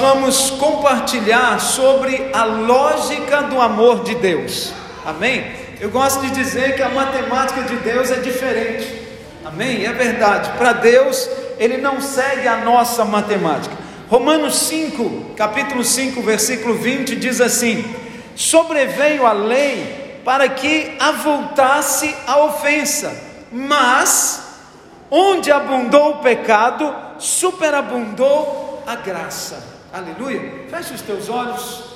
vamos 0.00 0.50
compartilhar 0.52 1.60
sobre 1.60 2.30
a 2.32 2.44
lógica 2.44 3.42
do 3.42 3.60
amor 3.60 4.02
de 4.02 4.14
Deus. 4.14 4.72
Amém? 5.04 5.44
Eu 5.78 5.90
gosto 5.90 6.22
de 6.22 6.30
dizer 6.30 6.74
que 6.74 6.82
a 6.82 6.88
matemática 6.88 7.62
de 7.62 7.76
Deus 7.76 8.10
é 8.10 8.16
diferente. 8.16 8.86
Amém? 9.44 9.84
É 9.84 9.92
verdade. 9.92 10.56
Para 10.56 10.72
Deus, 10.72 11.28
Ele 11.58 11.76
não 11.76 12.00
segue 12.00 12.48
a 12.48 12.56
nossa 12.56 13.04
matemática. 13.04 13.76
Romanos 14.08 14.56
5, 14.60 15.34
capítulo 15.36 15.84
5, 15.84 16.22
versículo 16.22 16.74
20 16.74 17.16
diz 17.16 17.40
assim: 17.40 17.84
Sobreveio 18.34 19.26
a 19.26 19.32
lei 19.32 20.20
para 20.24 20.48
que 20.48 20.96
avultasse 20.98 22.14
a 22.26 22.38
ofensa, 22.38 23.14
mas 23.52 24.42
onde 25.10 25.52
abundou 25.52 26.12
o 26.12 26.18
pecado, 26.18 26.94
superabundou 27.18 28.82
a 28.86 28.96
graça. 28.96 29.69
Aleluia. 29.92 30.40
Feche 30.70 30.94
os 30.94 31.02
teus 31.02 31.28
olhos. 31.28 31.90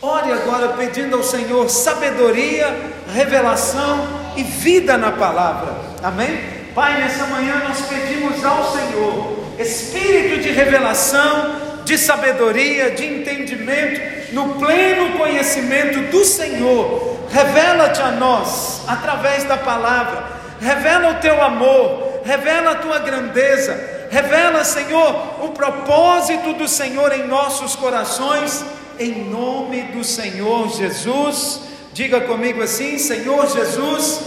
Ore 0.00 0.32
agora 0.32 0.68
pedindo 0.68 1.16
ao 1.16 1.22
Senhor 1.22 1.68
sabedoria, 1.68 2.92
revelação 3.12 4.06
e 4.36 4.42
vida 4.42 4.96
na 4.96 5.12
palavra. 5.12 5.74
Amém? 6.02 6.38
Pai, 6.74 7.00
nessa 7.00 7.26
manhã 7.26 7.62
nós 7.66 7.80
pedimos 7.86 8.44
ao 8.44 8.72
Senhor 8.72 9.38
espírito 9.58 10.40
de 10.40 10.50
revelação, 10.50 11.56
de 11.84 11.98
sabedoria, 11.98 12.90
de 12.90 13.04
entendimento, 13.04 14.34
no 14.34 14.54
pleno 14.54 15.18
conhecimento 15.18 16.10
do 16.10 16.24
Senhor. 16.24 17.18
Revela-te 17.30 18.00
a 18.00 18.12
nós 18.12 18.82
através 18.86 19.44
da 19.44 19.56
palavra, 19.56 20.24
revela 20.60 21.10
o 21.10 21.14
teu 21.16 21.42
amor, 21.42 22.20
revela 22.24 22.72
a 22.72 22.76
tua 22.76 22.98
grandeza, 23.00 23.97
revela, 24.10 24.64
Senhor, 24.64 25.44
o 25.44 25.50
propósito 25.50 26.54
do 26.54 26.68
Senhor 26.68 27.12
em 27.12 27.26
nossos 27.26 27.76
corações, 27.76 28.64
em 28.98 29.24
nome 29.24 29.82
do 29.82 30.02
Senhor 30.02 30.68
Jesus. 30.70 31.60
Diga 31.92 32.20
comigo 32.22 32.62
assim: 32.62 32.98
Senhor 32.98 33.48
Jesus, 33.48 34.20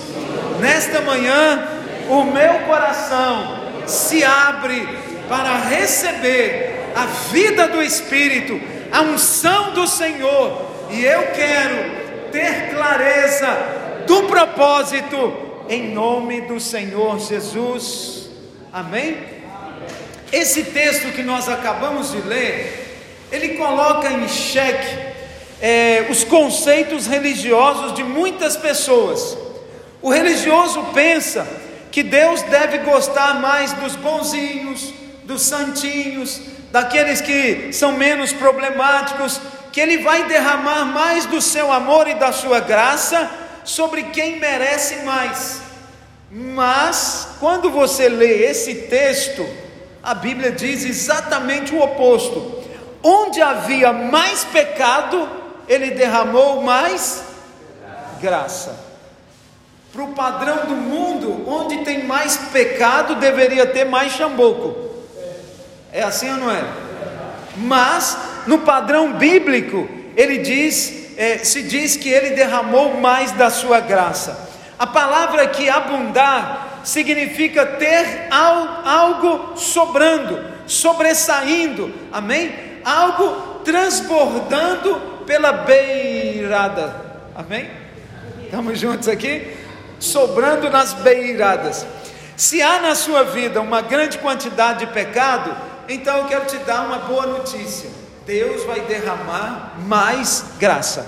nesta 0.60 1.02
manhã 1.02 1.68
o 2.10 2.24
meu 2.24 2.60
coração 2.68 3.62
se 3.88 4.24
abre 4.24 4.88
para 5.28 5.56
receber 5.58 6.92
a 6.96 7.06
vida 7.32 7.68
do 7.68 7.82
Espírito, 7.82 8.60
a 8.92 9.02
unção 9.02 9.72
do 9.72 9.88
Senhor, 9.88 10.62
e 10.90 11.06
eu 11.06 11.28
quero 11.32 12.30
ter 12.32 12.72
clareza 12.72 13.48
do 14.06 14.24
propósito, 14.24 15.34
em 15.70 15.94
nome 15.94 16.42
do 16.42 16.60
Senhor 16.60 17.20
Jesus. 17.20 18.30
Amém? 18.74 19.41
Esse 20.32 20.64
texto 20.64 21.12
que 21.14 21.24
nós 21.24 21.50
acabamos 21.50 22.12
de 22.12 22.22
ler, 22.22 23.28
ele 23.32 23.50
coloca 23.50 24.10
em 24.10 24.28
xeque 24.28 24.98
é, 25.62 26.08
os 26.10 26.24
conceitos 26.24 27.06
religiosos 27.06 27.94
de 27.94 28.04
muitas 28.04 28.56
pessoas. 28.58 29.38
O 30.02 30.10
religioso 30.10 30.84
pensa 30.94 31.48
que 31.92 32.02
Deus 32.02 32.42
deve 32.44 32.80
gostar 32.80 33.42
mais 33.42 33.74
dos 33.74 33.96
bonzinhos, 33.96 34.94
dos 35.24 35.42
santinhos, 35.44 36.42
daqueles 36.72 37.22
que 37.22 37.72
são 37.74 37.92
menos 37.92 38.32
problemáticos, 38.32 39.40
que 39.72 39.80
Ele 39.80 39.98
vai 39.98 40.26
derramar 40.28 40.86
mais 40.86 41.26
do 41.26 41.42
seu 41.42 41.72
amor 41.72 42.08
e 42.08 42.16
da 42.16 42.32
sua 42.32 42.60
graça 42.60 43.30
sobre 43.64 44.04
quem 44.04 44.40
merece 44.40 45.04
mais. 45.04 45.62
Mas, 46.34 47.28
quando 47.42 47.70
você 47.70 48.08
lê 48.08 48.46
esse 48.46 48.74
texto, 48.74 49.46
a 50.02 50.14
Bíblia 50.14 50.50
diz 50.50 50.86
exatamente 50.86 51.76
o 51.76 51.82
oposto: 51.82 52.64
onde 53.04 53.42
havia 53.42 53.92
mais 53.92 54.46
pecado, 54.46 55.28
Ele 55.68 55.92
derramou 55.92 56.64
mais 56.64 57.22
graça. 58.22 58.92
Para 59.92 60.04
o 60.04 60.14
padrão 60.14 60.68
do 60.68 60.76
mundo, 60.76 61.44
onde 61.50 61.80
tem 61.80 62.06
mais 62.06 62.38
pecado, 62.38 63.16
deveria 63.16 63.66
ter 63.66 63.84
mais 63.84 64.14
chamboco. 64.14 64.90
É 65.92 66.02
assim 66.02 66.30
ou 66.30 66.38
não 66.38 66.50
é? 66.50 66.64
Mas, 67.58 68.18
no 68.48 68.60
padrão 68.60 69.12
bíblico, 69.14 69.90
ele 70.16 70.38
diz, 70.38 71.18
é, 71.18 71.40
se 71.40 71.62
diz 71.62 71.98
que 71.98 72.08
ele 72.08 72.30
derramou 72.30 73.02
mais 73.02 73.34
da 73.34 73.50
sua 73.50 73.82
graça. 73.82 74.51
A 74.82 74.88
palavra 74.88 75.44
aqui, 75.44 75.70
abundar, 75.70 76.82
significa 76.84 77.64
ter 77.66 78.28
algo 78.32 79.56
sobrando, 79.56 80.44
sobressaindo, 80.66 81.94
amém? 82.12 82.82
Algo 82.84 83.60
transbordando 83.64 85.24
pela 85.28 85.52
beirada, 85.52 86.96
amém? 87.36 87.70
Estamos 88.44 88.80
juntos 88.80 89.08
aqui? 89.08 89.62
sobrando 90.02 90.70
nas 90.70 90.94
beiradas. 90.94 91.86
Se 92.36 92.62
há 92.62 92.82
na 92.82 92.96
sua 92.96 93.24
vida 93.24 93.62
uma 93.62 93.82
grande 93.82 94.18
quantidade 94.18 94.86
de 94.86 94.92
pecado, 94.92 95.56
então 95.88 96.18
eu 96.18 96.26
quero 96.26 96.46
te 96.46 96.58
dar 96.58 96.88
uma 96.88 96.98
boa 96.98 97.28
notícia: 97.28 97.90
Deus 98.26 98.66
vai 98.66 98.82
derramar 98.82 99.76
mais 99.86 100.44
graça. 100.60 101.06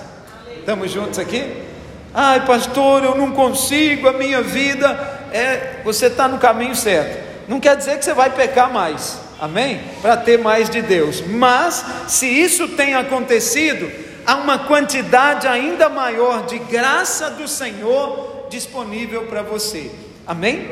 Estamos 0.56 0.90
juntos 0.90 1.18
aqui? 1.18 1.73
Ai, 2.14 2.46
pastor, 2.46 3.02
eu 3.02 3.16
não 3.16 3.32
consigo, 3.32 4.08
a 4.08 4.12
minha 4.12 4.40
vida 4.40 4.88
é. 5.32 5.80
Você 5.84 6.06
está 6.06 6.28
no 6.28 6.38
caminho 6.38 6.76
certo. 6.76 7.24
Não 7.48 7.58
quer 7.58 7.76
dizer 7.76 7.98
que 7.98 8.04
você 8.04 8.14
vai 8.14 8.30
pecar 8.30 8.72
mais, 8.72 9.18
amém? 9.40 9.80
Para 10.00 10.16
ter 10.16 10.38
mais 10.38 10.70
de 10.70 10.80
Deus. 10.80 11.20
Mas, 11.26 11.84
se 12.06 12.26
isso 12.26 12.68
tem 12.68 12.94
acontecido, 12.94 13.90
há 14.24 14.36
uma 14.36 14.60
quantidade 14.60 15.48
ainda 15.48 15.88
maior 15.88 16.46
de 16.46 16.58
graça 16.60 17.30
do 17.30 17.48
Senhor 17.48 18.46
disponível 18.48 19.24
para 19.24 19.42
você. 19.42 19.90
Amém? 20.26 20.70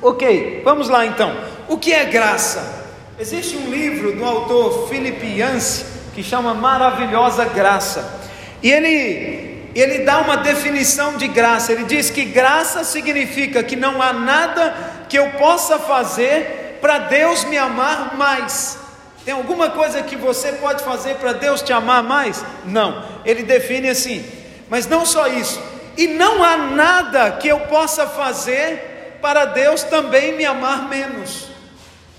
Ok, 0.00 0.62
vamos 0.64 0.88
lá 0.88 1.04
então. 1.04 1.36
O 1.68 1.76
que 1.76 1.92
é 1.92 2.04
graça? 2.04 2.84
Existe 3.18 3.56
um 3.56 3.70
livro 3.70 4.12
do 4.12 4.24
autor 4.24 4.88
Philip 4.88 5.26
Yancey 5.26 5.86
que 6.14 6.22
chama 6.22 6.54
Maravilhosa 6.54 7.44
Graça. 7.44 8.20
E 8.62 8.70
ele, 8.70 9.45
ele 9.80 10.00
dá 10.00 10.18
uma 10.18 10.38
definição 10.38 11.16
de 11.16 11.28
graça. 11.28 11.72
Ele 11.72 11.84
diz 11.84 12.10
que 12.10 12.24
graça 12.24 12.84
significa 12.84 13.62
que 13.62 13.76
não 13.76 14.00
há 14.00 14.12
nada 14.12 14.74
que 15.08 15.18
eu 15.18 15.30
possa 15.32 15.78
fazer 15.78 16.78
para 16.80 16.98
Deus 16.98 17.44
me 17.44 17.58
amar 17.58 18.16
mais. 18.16 18.78
Tem 19.24 19.34
alguma 19.34 19.70
coisa 19.70 20.02
que 20.02 20.16
você 20.16 20.52
pode 20.52 20.84
fazer 20.84 21.16
para 21.16 21.32
Deus 21.32 21.62
te 21.62 21.72
amar 21.72 22.02
mais? 22.02 22.44
Não. 22.64 23.04
Ele 23.24 23.42
define 23.42 23.88
assim. 23.88 24.24
Mas 24.68 24.86
não 24.86 25.04
só 25.04 25.26
isso 25.26 25.60
e 25.96 26.06
não 26.06 26.44
há 26.44 26.56
nada 26.56 27.32
que 27.32 27.48
eu 27.48 27.60
possa 27.60 28.06
fazer 28.06 29.18
para 29.20 29.46
Deus 29.46 29.82
também 29.82 30.36
me 30.36 30.44
amar 30.44 30.88
menos. 30.88 31.48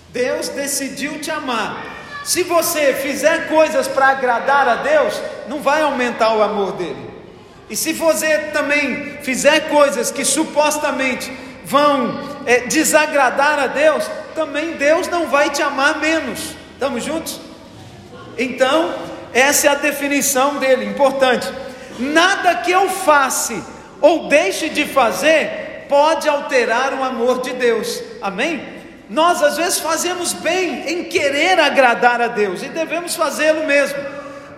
Deus 0.10 0.50
decidiu 0.50 1.20
te 1.20 1.30
amar. 1.30 1.84
Se 2.24 2.44
você 2.44 2.94
fizer 2.94 3.48
coisas 3.48 3.88
para 3.88 4.08
agradar 4.08 4.68
a 4.68 4.76
Deus, 4.78 5.22
não 5.48 5.62
vai 5.62 5.82
aumentar 5.82 6.34
o 6.34 6.42
amor 6.42 6.74
dele. 6.74 7.07
E 7.70 7.76
se 7.76 7.94
você 7.94 8.38
também 8.54 9.18
fizer 9.22 9.70
coisas 9.70 10.10
que 10.10 10.24
supostamente 10.24 11.32
vão 11.66 12.20
é, 12.46 12.62
desagradar 12.62 13.60
a 13.60 13.68
Deus, 13.68 14.10
também 14.34 14.74
Deus 14.74 15.08
não 15.10 15.28
vai 15.28 15.50
te 15.50 15.62
amar 15.62 16.00
menos. 16.00 16.56
Estamos 16.74 17.04
juntos? 17.04 17.42
Então, 18.38 18.94
essa 19.34 19.68
é 19.68 19.70
a 19.70 19.76
definição 19.76 20.56
dele, 20.60 20.86
importante. 20.86 21.48
Nada 22.00 22.56
que 22.56 22.72
eu 22.72 22.88
faça 22.90 23.62
ou 24.00 24.28
deixe 24.28 24.70
de 24.70 24.86
fazer 24.86 25.86
pode 25.90 26.30
alterar 26.30 26.94
o 26.94 27.04
amor 27.04 27.42
de 27.42 27.54
Deus. 27.54 28.02
Amém? 28.22 28.64
Nós 29.10 29.42
às 29.42 29.58
vezes 29.58 29.80
fazemos 29.80 30.34
bem 30.34 30.90
em 30.90 31.04
querer 31.06 31.60
agradar 31.60 32.22
a 32.22 32.28
Deus 32.28 32.62
e 32.62 32.70
devemos 32.70 33.16
fazê-lo 33.16 33.66
mesmo. 33.66 33.98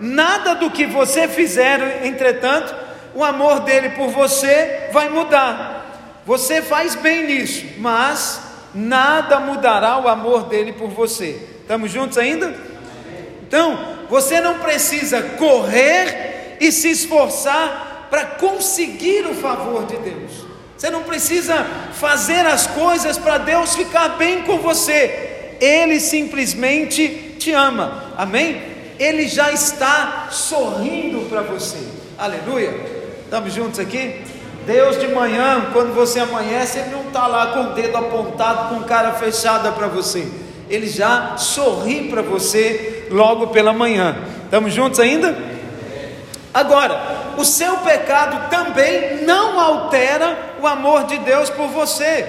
Nada 0.00 0.54
do 0.54 0.70
que 0.70 0.86
você 0.86 1.28
fizer, 1.28 2.04
entretanto, 2.04 2.74
o 3.14 3.24
amor 3.24 3.60
dele 3.60 3.90
por 3.90 4.08
você 4.08 4.88
vai 4.92 5.08
mudar. 5.08 6.22
Você 6.26 6.62
faz 6.62 6.94
bem 6.94 7.26
nisso, 7.26 7.64
mas 7.78 8.40
nada 8.74 9.40
mudará 9.40 9.98
o 9.98 10.08
amor 10.08 10.44
dele 10.44 10.72
por 10.72 10.88
você. 10.88 11.48
Estamos 11.62 11.90
juntos 11.90 12.18
ainda? 12.18 12.54
Então, 13.42 13.78
você 14.08 14.40
não 14.40 14.58
precisa 14.58 15.22
correr 15.22 16.56
e 16.60 16.70
se 16.70 16.90
esforçar 16.90 18.08
para 18.10 18.26
conseguir 18.26 19.26
o 19.26 19.34
favor 19.34 19.86
de 19.86 19.96
Deus. 19.96 20.46
Você 20.76 20.90
não 20.90 21.02
precisa 21.02 21.64
fazer 21.92 22.46
as 22.46 22.66
coisas 22.66 23.18
para 23.18 23.38
Deus 23.38 23.74
ficar 23.74 24.10
bem 24.10 24.42
com 24.42 24.58
você. 24.58 25.56
Ele 25.60 26.00
simplesmente 26.00 27.36
te 27.38 27.52
ama. 27.52 28.14
Amém? 28.16 28.62
Ele 28.98 29.28
já 29.28 29.52
está 29.52 30.28
sorrindo 30.30 31.28
para 31.28 31.42
você. 31.42 31.78
Aleluia. 32.18 32.99
Estamos 33.30 33.54
juntos 33.54 33.78
aqui? 33.78 34.24
Deus 34.66 34.98
de 34.98 35.06
manhã, 35.06 35.68
quando 35.72 35.94
você 35.94 36.18
amanhece, 36.18 36.80
Ele 36.80 36.90
não 36.90 37.02
está 37.02 37.28
lá 37.28 37.46
com 37.52 37.60
o 37.60 37.74
dedo 37.74 37.96
apontado, 37.96 38.74
com 38.74 38.82
cara 38.82 39.12
fechada 39.12 39.70
para 39.70 39.86
você. 39.86 40.26
Ele 40.68 40.88
já 40.88 41.36
sorri 41.36 42.08
para 42.08 42.22
você 42.22 43.06
logo 43.08 43.46
pela 43.46 43.72
manhã. 43.72 44.16
Estamos 44.46 44.74
juntos 44.74 44.98
ainda? 44.98 45.38
Agora, 46.52 47.00
o 47.38 47.44
seu 47.44 47.76
pecado 47.76 48.50
também 48.50 49.22
não 49.22 49.60
altera 49.60 50.36
o 50.60 50.66
amor 50.66 51.04
de 51.04 51.18
Deus 51.18 51.48
por 51.50 51.68
você. 51.68 52.26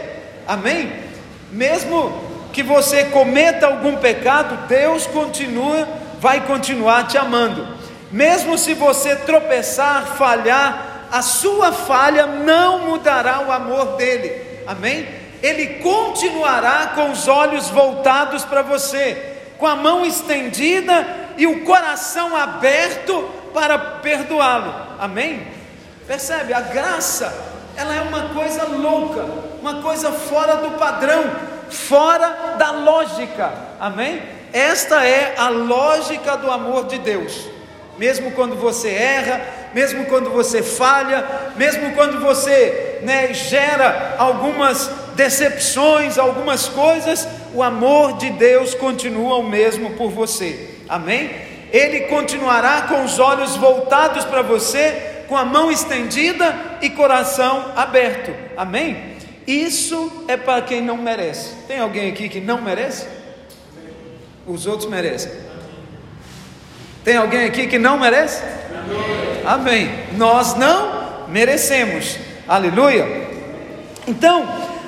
Amém? 0.47 0.93
Mesmo 1.51 2.13
que 2.53 2.61
você 2.61 3.05
cometa 3.05 3.65
algum 3.65 3.95
pecado, 3.95 4.67
Deus 4.67 5.07
continua, 5.07 5.87
vai 6.19 6.41
continuar 6.41 7.07
te 7.07 7.17
amando. 7.17 7.67
Mesmo 8.11 8.55
se 8.55 8.75
você 8.75 9.15
tropeçar, 9.15 10.05
falhar, 10.15 10.90
a 11.11 11.21
sua 11.21 11.73
falha 11.73 12.25
não 12.25 12.87
mudará 12.87 13.41
o 13.41 13.51
amor 13.51 13.97
dele. 13.97 14.63
Amém? 14.65 15.07
Ele 15.43 15.79
continuará 15.79 16.93
com 16.95 17.11
os 17.11 17.27
olhos 17.27 17.69
voltados 17.69 18.45
para 18.45 18.61
você, 18.61 19.39
com 19.57 19.67
a 19.67 19.75
mão 19.75 20.05
estendida 20.05 21.05
e 21.37 21.45
o 21.45 21.65
coração 21.65 22.35
aberto 22.35 23.29
para 23.53 23.77
perdoá-lo. 23.77 24.73
Amém? 24.99 25.45
Percebe? 26.07 26.53
A 26.53 26.61
graça, 26.61 27.33
ela 27.75 27.93
é 27.93 28.01
uma 28.01 28.29
coisa 28.29 28.63
louca, 28.65 29.25
uma 29.59 29.81
coisa 29.81 30.11
fora 30.11 30.57
do 30.57 30.71
padrão, 30.77 31.23
fora 31.69 32.55
da 32.57 32.71
lógica. 32.71 33.51
Amém? 33.79 34.21
Esta 34.53 35.05
é 35.05 35.35
a 35.37 35.49
lógica 35.49 36.37
do 36.37 36.51
amor 36.51 36.85
de 36.85 36.99
Deus. 36.99 37.49
Mesmo 38.01 38.31
quando 38.31 38.55
você 38.55 38.89
erra, 38.89 39.39
mesmo 39.75 40.05
quando 40.05 40.31
você 40.31 40.63
falha, 40.63 41.23
mesmo 41.55 41.91
quando 41.91 42.19
você 42.19 42.97
né, 43.03 43.31
gera 43.31 44.15
algumas 44.17 44.89
decepções, 45.15 46.17
algumas 46.17 46.67
coisas, 46.67 47.27
o 47.53 47.61
amor 47.61 48.17
de 48.17 48.31
Deus 48.31 48.73
continua 48.73 49.37
o 49.37 49.43
mesmo 49.43 49.91
por 49.91 50.09
você. 50.09 50.67
Amém? 50.89 51.29
Ele 51.71 52.07
continuará 52.07 52.87
com 52.89 53.03
os 53.03 53.19
olhos 53.19 53.55
voltados 53.55 54.25
para 54.25 54.41
você, 54.41 55.25
com 55.27 55.37
a 55.37 55.45
mão 55.45 55.71
estendida 55.71 56.55
e 56.81 56.89
coração 56.89 57.71
aberto. 57.75 58.33
Amém? 58.57 59.13
Isso 59.45 60.25
é 60.27 60.35
para 60.35 60.63
quem 60.63 60.81
não 60.81 60.97
merece. 60.97 61.53
Tem 61.67 61.77
alguém 61.77 62.09
aqui 62.09 62.29
que 62.29 62.41
não 62.41 62.59
merece? 62.63 63.05
Os 64.47 64.65
outros 64.65 64.89
merecem. 64.89 65.50
Tem 67.03 67.17
alguém 67.17 67.45
aqui 67.45 67.67
que 67.67 67.79
não 67.79 67.99
merece? 67.99 68.43
Amém. 69.45 69.89
Nós 70.13 70.55
não 70.55 71.27
merecemos. 71.27 72.17
Aleluia. 72.47 73.29
Então, 74.07 74.47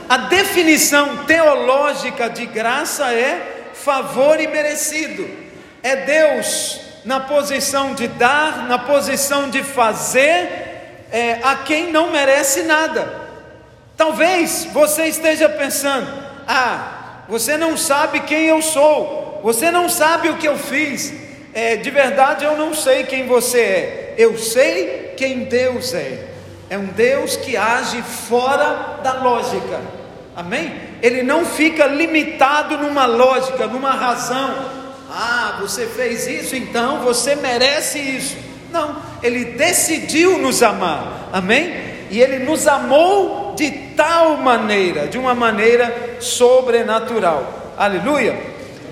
a 0.10 0.18
definição 0.18 1.25
teológica 1.25 2.30
de 2.30 2.45
graça 2.45 3.13
é 3.13 3.69
favor 3.74 4.39
imerecido 4.39 5.44
é 5.83 5.98
Deus 5.98 6.80
na 7.04 7.19
posição 7.19 7.94
de 7.94 8.07
dar, 8.07 8.69
na 8.69 8.80
posição 8.80 9.50
de 9.50 9.62
fazer 9.62 11.06
é, 11.12 11.39
a 11.44 11.57
quem 11.57 11.92
não 11.92 12.10
merece 12.10 12.63
nada. 12.63 13.21
Talvez 13.98 14.65
você 14.71 15.04
esteja 15.04 15.50
pensando: 15.50 16.07
ah, 16.48 17.24
você 17.27 17.57
não 17.57 17.75
sabe 17.75 18.21
quem 18.21 18.45
eu 18.45 18.62
sou, 18.62 19.42
você 19.44 19.69
não 19.69 19.89
sabe 19.89 20.30
o 20.30 20.38
que 20.38 20.48
eu 20.48 20.57
fiz. 20.57 21.13
É, 21.53 21.75
de 21.75 21.89
verdade, 21.91 22.44
eu 22.44 22.57
não 22.57 22.73
sei 22.73 23.03
quem 23.03 23.27
você 23.27 23.59
é, 23.59 24.15
eu 24.17 24.38
sei 24.38 25.13
quem 25.15 25.44
Deus 25.44 25.94
é. 25.94 26.27
É 26.69 26.77
um 26.77 26.85
Deus 26.85 27.35
que 27.35 27.55
age 27.55 28.01
fora 28.01 29.00
da 29.03 29.21
lógica, 29.21 29.79
amém? 30.35 30.73
Ele 31.01 31.21
não 31.21 31.45
fica 31.45 31.85
limitado 31.85 32.77
numa 32.77 33.05
lógica, 33.05 33.67
numa 33.67 33.91
razão, 33.91 34.55
ah, 35.11 35.59
você 35.61 35.85
fez 35.85 36.25
isso, 36.25 36.55
então 36.55 37.01
você 37.01 37.35
merece 37.35 38.00
isso. 38.00 38.35
Não, 38.71 38.95
ele 39.21 39.45
decidiu 39.45 40.39
nos 40.39 40.63
amar, 40.63 41.29
amém? 41.31 41.71
E 42.09 42.19
ele 42.19 42.39
nos 42.39 42.67
amou 42.67 43.53
de 43.55 43.69
tal 43.95 44.38
maneira, 44.38 45.07
de 45.07 45.19
uma 45.19 45.35
maneira 45.35 46.17
sobrenatural, 46.19 47.73
aleluia. 47.77 48.35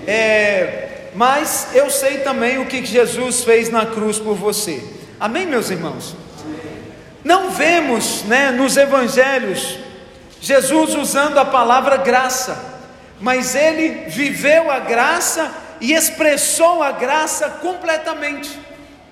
É, 0.06 0.81
mas 1.14 1.68
eu 1.74 1.90
sei 1.90 2.18
também 2.18 2.58
o 2.58 2.66
que 2.66 2.84
Jesus 2.84 3.44
fez 3.44 3.70
na 3.70 3.86
cruz 3.86 4.18
por 4.18 4.34
você, 4.34 4.82
amém, 5.20 5.46
meus 5.46 5.70
irmãos? 5.70 6.16
Não 7.24 7.50
vemos, 7.50 8.22
né, 8.24 8.50
nos 8.50 8.76
evangelhos, 8.76 9.78
Jesus 10.40 10.94
usando 10.94 11.38
a 11.38 11.44
palavra 11.44 11.96
graça, 11.96 12.72
mas 13.20 13.54
ele 13.54 14.08
viveu 14.08 14.70
a 14.70 14.80
graça 14.80 15.52
e 15.80 15.92
expressou 15.92 16.82
a 16.82 16.90
graça 16.90 17.48
completamente. 17.48 18.58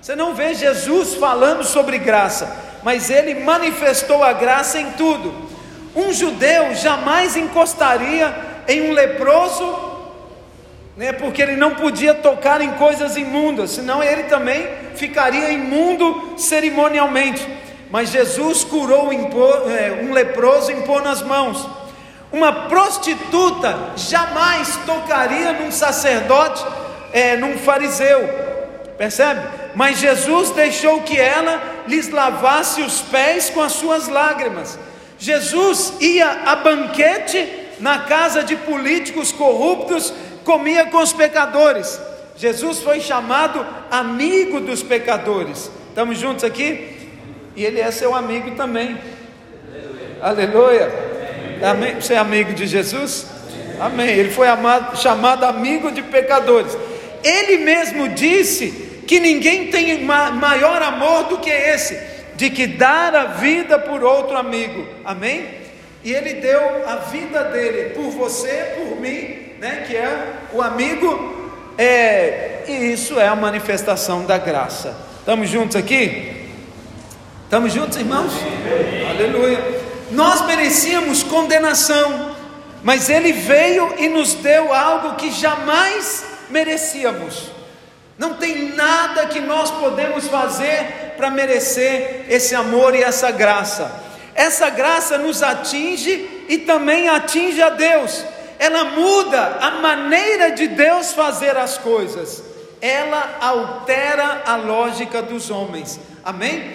Você 0.00 0.16
não 0.16 0.34
vê 0.34 0.54
Jesus 0.54 1.14
falando 1.14 1.62
sobre 1.62 1.98
graça, 1.98 2.56
mas 2.82 3.10
ele 3.10 3.44
manifestou 3.44 4.24
a 4.24 4.32
graça 4.32 4.80
em 4.80 4.90
tudo. 4.92 5.48
Um 5.94 6.12
judeu 6.12 6.74
jamais 6.74 7.36
encostaria 7.36 8.34
em 8.66 8.90
um 8.90 8.92
leproso, 8.92 9.89
né, 11.00 11.14
porque 11.14 11.40
ele 11.40 11.56
não 11.56 11.76
podia 11.76 12.12
tocar 12.12 12.60
em 12.60 12.72
coisas 12.72 13.16
imundas, 13.16 13.70
senão 13.70 14.04
ele 14.04 14.24
também 14.24 14.68
ficaria 14.94 15.50
imundo 15.50 16.34
cerimonialmente. 16.36 17.48
Mas 17.90 18.10
Jesus 18.10 18.64
curou 18.64 19.10
é, 19.10 20.02
um 20.02 20.12
leproso 20.12 20.70
impondo 20.70 21.08
as 21.08 21.22
mãos. 21.22 21.66
Uma 22.30 22.52
prostituta 22.68 23.92
jamais 23.96 24.78
tocaria 24.84 25.54
num 25.54 25.72
sacerdote, 25.72 26.62
é, 27.14 27.34
num 27.34 27.56
fariseu, 27.56 28.28
percebe? 28.98 29.40
Mas 29.74 30.00
Jesus 30.00 30.50
deixou 30.50 31.00
que 31.00 31.18
ela 31.18 31.62
lhes 31.86 32.10
lavasse 32.10 32.82
os 32.82 33.00
pés 33.00 33.48
com 33.48 33.62
as 33.62 33.72
suas 33.72 34.06
lágrimas. 34.06 34.78
Jesus 35.18 35.94
ia 35.98 36.42
a 36.44 36.56
banquete 36.56 37.70
na 37.80 38.00
casa 38.00 38.44
de 38.44 38.54
políticos 38.54 39.32
corruptos, 39.32 40.12
comia 40.44 40.86
com 40.86 40.98
os 40.98 41.12
pecadores. 41.12 42.00
Jesus 42.36 42.78
foi 42.78 43.00
chamado 43.00 43.64
amigo 43.90 44.60
dos 44.60 44.82
pecadores. 44.82 45.70
Estamos 45.88 46.18
juntos 46.18 46.44
aqui? 46.44 46.96
E 47.54 47.64
ele 47.64 47.80
é 47.80 47.90
seu 47.90 48.14
amigo 48.14 48.52
também. 48.52 48.96
Aleluia. 50.22 50.84
Aleluia. 50.84 51.10
Amém? 51.70 51.94
Você 51.96 52.14
é 52.14 52.18
amigo 52.18 52.54
de 52.54 52.66
Jesus? 52.66 53.26
Amém. 53.78 54.08
Ele 54.08 54.30
foi 54.30 54.48
amado, 54.48 54.96
chamado 54.96 55.44
amigo 55.44 55.90
de 55.90 56.02
pecadores. 56.02 56.76
Ele 57.22 57.58
mesmo 57.58 58.08
disse 58.08 59.02
que 59.06 59.20
ninguém 59.20 59.66
tem 59.66 60.02
maior 60.02 60.80
amor 60.80 61.24
do 61.24 61.38
que 61.38 61.50
esse, 61.50 61.98
de 62.36 62.48
que 62.48 62.66
dar 62.66 63.14
a 63.14 63.24
vida 63.24 63.78
por 63.78 64.02
outro 64.02 64.36
amigo. 64.36 64.86
Amém? 65.04 65.46
E 66.02 66.12
ele 66.12 66.34
deu 66.34 66.88
a 66.88 66.96
vida 66.96 67.44
dele 67.44 67.90
por 67.90 68.10
você, 68.10 68.76
por 68.76 69.00
mim, 69.00 69.39
né? 69.60 69.84
Que 69.86 69.94
é 69.94 70.32
o 70.52 70.62
amigo. 70.62 71.38
É, 71.76 72.64
e 72.66 72.92
isso 72.92 73.20
é 73.20 73.28
a 73.28 73.36
manifestação 73.36 74.24
da 74.24 74.38
graça. 74.38 74.96
Estamos 75.18 75.48
juntos 75.48 75.76
aqui? 75.76 76.48
Estamos 77.44 77.72
juntos, 77.72 77.96
irmãos? 77.98 78.32
Amém. 78.32 79.08
Aleluia. 79.08 79.80
Nós 80.10 80.44
merecíamos 80.46 81.22
condenação, 81.22 82.34
mas 82.82 83.08
Ele 83.08 83.32
veio 83.32 83.94
e 83.98 84.08
nos 84.08 84.34
deu 84.34 84.74
algo 84.74 85.14
que 85.16 85.30
jamais 85.30 86.24
merecíamos. 86.48 87.50
Não 88.18 88.34
tem 88.34 88.74
nada 88.74 89.26
que 89.26 89.40
nós 89.40 89.70
podemos 89.70 90.26
fazer 90.26 91.14
para 91.16 91.30
merecer 91.30 92.26
esse 92.28 92.54
amor 92.54 92.94
e 92.94 93.02
essa 93.02 93.30
graça. 93.30 93.90
Essa 94.34 94.70
graça 94.70 95.18
nos 95.18 95.42
atinge 95.42 96.44
e 96.48 96.58
também 96.58 97.08
atinge 97.08 97.62
a 97.62 97.70
Deus. 97.70 98.24
Ela 98.60 98.84
muda 98.84 99.56
a 99.58 99.70
maneira 99.70 100.52
de 100.52 100.68
Deus 100.68 101.14
fazer 101.14 101.56
as 101.56 101.78
coisas. 101.78 102.44
Ela 102.78 103.38
altera 103.40 104.42
a 104.44 104.56
lógica 104.56 105.22
dos 105.22 105.50
homens. 105.50 105.98
Amém? 106.22 106.74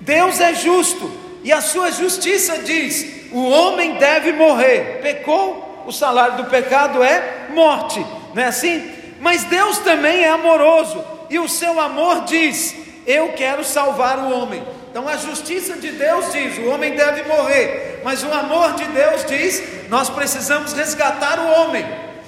Deus 0.00 0.40
é 0.40 0.54
justo 0.54 1.28
e 1.44 1.52
a 1.52 1.60
sua 1.60 1.90
justiça 1.90 2.58
diz: 2.62 3.30
o 3.30 3.46
homem 3.46 3.96
deve 3.96 4.32
morrer. 4.32 5.00
Pecou, 5.02 5.84
o 5.86 5.92
salário 5.92 6.38
do 6.38 6.44
pecado 6.44 7.02
é 7.02 7.48
morte, 7.50 8.04
não 8.34 8.42
é 8.42 8.46
assim? 8.46 8.90
Mas 9.20 9.44
Deus 9.44 9.78
também 9.78 10.24
é 10.24 10.30
amoroso, 10.30 11.04
e 11.28 11.38
o 11.38 11.48
seu 11.48 11.78
amor 11.78 12.24
diz: 12.24 12.74
eu 13.06 13.32
quero 13.34 13.62
salvar 13.64 14.18
o 14.18 14.30
homem. 14.30 14.62
Então 14.98 15.08
a 15.08 15.16
justiça 15.16 15.76
de 15.76 15.92
Deus 15.92 16.32
diz: 16.32 16.58
o 16.58 16.70
homem 16.70 16.96
deve 16.96 17.22
morrer, 17.22 18.00
mas 18.02 18.24
o 18.24 18.32
amor 18.32 18.72
de 18.72 18.84
Deus 18.86 19.24
diz: 19.26 19.62
nós 19.88 20.10
precisamos 20.10 20.72
resgatar 20.72 21.38
o 21.38 21.52
homem. 21.52 21.86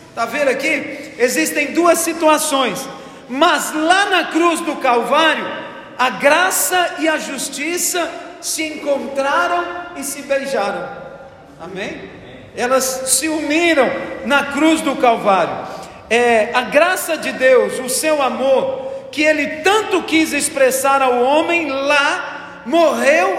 Está 0.08 0.24
vendo 0.24 0.50
aqui? 0.50 1.14
Existem 1.18 1.72
duas 1.72 1.98
situações, 1.98 2.88
mas 3.28 3.74
lá 3.74 4.06
na 4.06 4.24
cruz 4.26 4.60
do 4.60 4.76
Calvário, 4.76 5.44
a 5.98 6.10
graça 6.10 6.94
e 7.00 7.08
a 7.08 7.18
justiça 7.18 8.08
se 8.40 8.62
encontraram 8.62 9.64
e 9.96 10.04
se 10.04 10.22
beijaram. 10.22 10.88
Amém? 11.60 12.08
Elas 12.56 12.84
se 12.84 13.28
uniram 13.28 13.90
na 14.24 14.44
cruz 14.44 14.80
do 14.80 14.94
Calvário. 14.94 15.66
é, 16.08 16.50
a 16.54 16.62
graça 16.62 17.16
de 17.16 17.32
Deus, 17.32 17.80
o 17.80 17.88
seu 17.88 18.22
amor, 18.22 19.08
que 19.10 19.22
ele 19.22 19.62
tanto 19.64 20.04
quis 20.04 20.32
expressar 20.32 21.02
ao 21.02 21.20
homem, 21.20 21.68
lá 21.68 22.36
morreu 22.66 23.36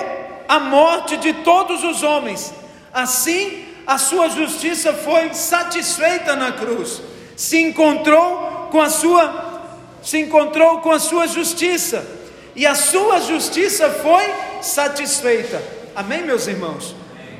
a 0.47 0.59
morte 0.59 1.17
de 1.17 1.33
todos 1.33 1.83
os 1.83 2.03
homens. 2.03 2.53
Assim, 2.93 3.65
a 3.87 3.97
sua 3.97 4.29
justiça 4.29 4.93
foi 4.93 5.33
satisfeita 5.33 6.35
na 6.35 6.51
cruz. 6.51 7.01
Se 7.35 7.59
encontrou 7.61 8.69
com 8.71 8.81
a 8.81 8.89
sua 8.89 9.49
se 10.01 10.17
encontrou 10.17 10.79
com 10.79 10.91
a 10.91 10.99
sua 10.99 11.27
justiça, 11.27 12.03
e 12.55 12.65
a 12.65 12.73
sua 12.73 13.21
justiça 13.21 13.89
foi 13.89 14.23
satisfeita. 14.61 15.61
Amém, 15.95 16.23
meus 16.23 16.47
irmãos? 16.47 16.95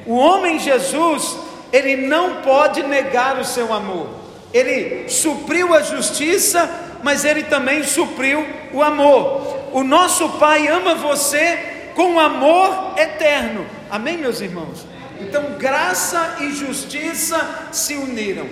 O 0.05 0.15
homem 0.15 0.59
Jesus, 0.59 1.37
ele 1.73 2.07
não 2.07 2.35
pode 2.41 2.83
negar 2.83 3.39
o 3.39 3.45
seu 3.45 3.73
amor. 3.73 4.07
Ele 4.53 5.09
supriu 5.09 5.73
a 5.73 5.81
justiça, 5.81 6.69
mas 7.03 7.25
ele 7.25 7.43
também 7.43 7.83
supriu 7.83 8.45
o 8.71 8.81
amor. 8.81 9.69
O 9.73 9.83
nosso 9.83 10.29
Pai 10.29 10.67
ama 10.67 10.95
você 10.95 11.70
com 11.95 12.19
amor 12.19 12.93
eterno. 12.97 13.65
Amém, 13.89 14.17
meus 14.17 14.41
irmãos? 14.41 14.85
Então, 15.19 15.55
graça 15.57 16.37
e 16.41 16.51
justiça 16.51 17.69
se 17.71 17.95
uniram. 17.95 18.47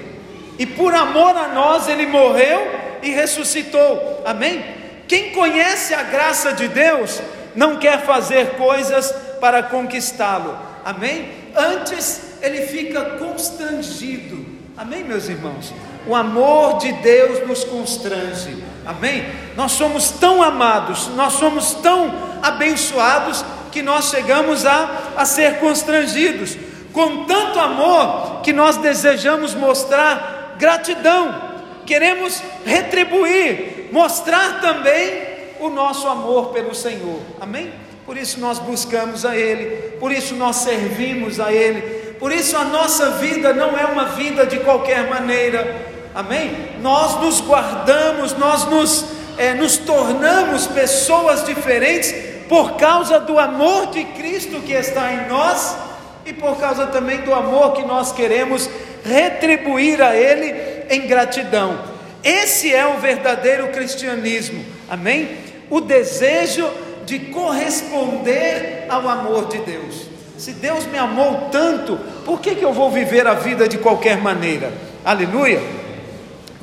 E 0.58 0.65
por 0.65 0.93
amor 0.93 1.36
a 1.36 1.48
nós, 1.48 1.88
ele 1.88 2.05
morreu 2.05 2.60
e 3.01 3.10
ressuscitou. 3.12 4.22
Amém? 4.25 4.63
Quem 5.08 5.31
conhece 5.31 5.93
a 5.93 6.03
graça 6.03 6.53
de 6.53 6.67
Deus 6.67 7.19
não 7.55 7.77
quer 7.77 8.01
fazer 8.01 8.51
coisas 8.51 9.12
para 9.39 9.63
conquistá-lo. 9.63 10.58
Amém? 10.86 11.31
Antes 11.55 12.22
ele 12.41 12.62
fica 12.67 13.03
constrangido. 13.17 14.46
Amém, 14.77 15.03
meus 15.03 15.27
irmãos? 15.27 15.74
O 16.08 16.15
amor 16.15 16.77
de 16.77 16.91
Deus 16.93 17.48
nos 17.48 17.63
constrange. 17.63 18.63
Amém? 18.89 19.25
Nós 19.55 19.74
somos 19.74 20.10
tão 20.12 20.41
amados, 20.41 21.08
nós 21.10 21.34
somos 21.34 21.74
tão 21.75 22.12
abençoados 22.41 23.46
que 23.72 23.81
nós 23.81 24.10
chegamos 24.10 24.65
a, 24.65 25.13
a 25.15 25.25
ser 25.25 25.60
constrangidos. 25.60 26.58
Com 26.91 27.25
tanto 27.25 27.60
amor 27.60 28.41
que 28.41 28.51
nós 28.51 28.77
desejamos 28.77 29.53
mostrar 29.53 30.55
gratidão 30.58 31.50
queremos 31.89 32.39
retribuir, 32.63 33.89
mostrar 33.91 34.62
também 34.62 35.24
o 35.60 35.69
nosso 35.69 36.08
amor 36.08 36.50
pelo 36.50 36.75
Senhor. 36.75 37.19
Amém? 37.41 37.74
Por 38.05 38.15
isso 38.15 38.39
nós 38.39 38.60
buscamos 38.60 39.25
a 39.25 39.36
Ele, 39.36 39.98
por 40.00 40.12
isso 40.12 40.36
nós 40.36 40.58
servimos 40.58 41.39
a 41.39 41.51
Ele, 41.51 41.81
por 42.19 42.31
isso 42.31 42.55
a 42.55 42.63
nossa 42.63 43.10
vida 43.12 43.53
não 43.53 43.75
é 43.75 43.86
uma 43.86 44.05
vida 44.10 44.46
de 44.46 44.60
qualquer 44.60 45.10
maneira. 45.10 45.99
Amém? 46.13 46.51
Nós 46.82 47.20
nos 47.22 47.39
guardamos, 47.42 48.34
nós 48.34 48.66
nos, 48.66 49.06
é, 49.38 49.54
nos 49.54 49.78
tornamos 49.78 50.68
pessoas 50.68 51.46
diferentes 51.46 52.13
por 52.48 52.78
causa 52.78 53.20
do 53.20 53.38
amor 53.38 53.88
de 53.88 54.04
Cristo 54.04 54.60
que 54.62 54.74
está 54.74 55.13
em 55.13 55.28
nós 55.28 55.78
e 56.25 56.34
por 56.34 56.58
causa 56.58 56.88
também 56.88 57.20
do 57.22 57.34
amor 57.34 57.74
que 57.74 57.84
nós 57.84 58.12
queremos 58.12 58.70
retribuir 59.06 60.01
a 60.01 60.16
Ele 60.16 60.54
em 60.89 61.08
gratidão. 61.08 61.80
Esse 62.24 62.74
é 62.74 62.86
o 62.88 63.00
verdadeiro 63.00 63.68
cristianismo, 63.70 64.66
amém? 64.89 65.38
O 65.70 65.80
desejo 65.80 66.68
de 67.06 67.20
corresponder 67.20 68.86
ao 68.89 69.08
amor 69.08 69.48
de 69.48 69.60
Deus. 69.60 70.08
Se 70.38 70.54
Deus 70.54 70.86
me 70.86 70.98
amou 70.98 71.50
tanto, 71.51 71.98
por 72.25 72.39
que, 72.39 72.56
que 72.56 72.63
eu 72.63 72.74
vou 72.74 72.89
viver 72.89 73.28
a 73.28 73.36
vida 73.36 73.68
de 73.68 73.78
qualquer 73.78 74.18
maneira? 74.18 74.72
Aleluia! 75.04 75.79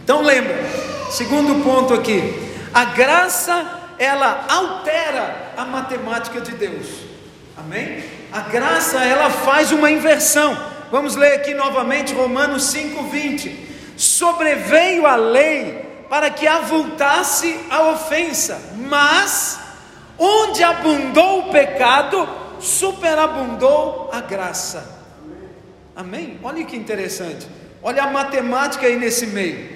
Então 0.07 0.23
lembra, 0.23 0.55
segundo 1.11 1.65
ponto 1.65 1.93
aqui, 1.93 2.33
a 2.73 2.85
graça 2.85 3.91
ela 3.99 4.47
altera 4.49 5.53
a 5.57 5.65
matemática 5.65 6.41
de 6.41 6.53
Deus. 6.53 6.87
Amém? 7.59 8.05
A 8.33 8.43
graça 8.43 9.03
ela 9.03 9.29
faz 9.29 9.73
uma 9.73 9.91
inversão. 9.91 10.57
Vamos 10.93 11.17
ler 11.17 11.33
aqui 11.33 11.55
novamente 11.55 12.15
Romanos 12.15 12.73
5:20 12.73 13.67
sobreveio 13.97 15.09
a 15.09 15.17
lei 15.17 16.05
para 16.09 16.31
que 16.31 16.47
avultasse 16.47 17.59
a 17.69 17.91
ofensa, 17.91 18.61
mas 18.77 19.59
onde 20.17 20.63
abundou 20.63 21.41
o 21.41 21.51
pecado, 21.51 22.29
superabundou 22.61 24.09
a 24.13 24.21
graça. 24.21 24.89
Amém? 25.97 26.39
Olha 26.45 26.65
que 26.65 26.77
interessante. 26.77 27.49
Olha 27.83 28.05
a 28.05 28.11
matemática 28.13 28.87
aí 28.87 28.97
nesse 28.97 29.27
meio. 29.27 29.75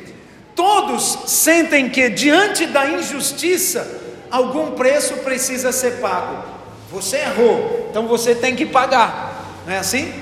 Todos 0.61 1.21
sentem 1.25 1.89
que 1.89 2.11
diante 2.11 2.67
da 2.67 2.87
injustiça, 2.87 3.99
algum 4.31 4.73
preço 4.73 5.15
precisa 5.25 5.73
ser 5.73 5.93
pago. 6.03 6.45
Você 6.93 7.17
errou, 7.17 7.87
então 7.89 8.07
você 8.07 8.35
tem 8.35 8.55
que 8.55 8.67
pagar. 8.67 9.43
Não 9.67 9.73
é 9.73 9.79
assim? 9.79 10.13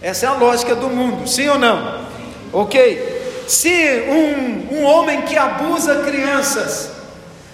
Essa 0.00 0.26
é 0.26 0.28
a 0.28 0.34
lógica 0.34 0.76
do 0.76 0.88
mundo, 0.88 1.26
sim 1.26 1.48
ou 1.48 1.58
não? 1.58 2.06
Ok. 2.52 3.46
Se 3.48 4.04
um, 4.08 4.76
um 4.78 4.84
homem 4.84 5.22
que 5.22 5.36
abusa 5.36 6.04
crianças, 6.04 6.92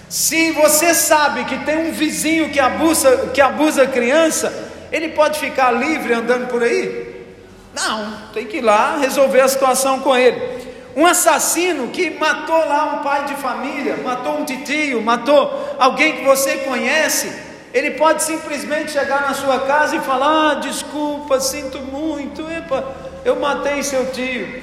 se 0.07 0.51
você 0.51 0.93
sabe 0.93 1.45
que 1.45 1.57
tem 1.65 1.89
um 1.89 1.91
vizinho 1.91 2.51
que 2.51 2.59
abusa, 2.59 3.31
que 3.33 3.41
abusa 3.41 3.87
criança, 3.87 4.53
ele 4.91 5.09
pode 5.09 5.39
ficar 5.39 5.71
livre 5.71 6.13
andando 6.13 6.47
por 6.49 6.61
aí? 6.61 7.25
Não, 7.73 8.15
tem 8.31 8.45
que 8.45 8.57
ir 8.57 8.61
lá 8.61 8.99
resolver 8.99 9.41
a 9.41 9.47
situação 9.47 10.01
com 10.01 10.15
ele. 10.15 10.60
Um 10.95 11.05
assassino 11.05 11.87
que 11.87 12.09
matou 12.09 12.57
lá 12.67 12.95
um 12.95 13.03
pai 13.03 13.25
de 13.25 13.35
família, 13.35 13.97
matou 14.03 14.39
um 14.39 14.45
titio, 14.45 15.01
matou 15.01 15.75
alguém 15.79 16.17
que 16.17 16.23
você 16.23 16.57
conhece, 16.57 17.31
ele 17.73 17.91
pode 17.91 18.23
simplesmente 18.23 18.91
chegar 18.91 19.21
na 19.21 19.33
sua 19.33 19.61
casa 19.61 19.95
e 19.95 20.01
falar: 20.01 20.51
ah, 20.51 20.53
desculpa, 20.55 21.39
sinto 21.39 21.79
muito, 21.79 22.41
epa, 22.49 22.83
eu 23.23 23.37
matei 23.37 23.81
seu 23.83 24.11
tio. 24.11 24.61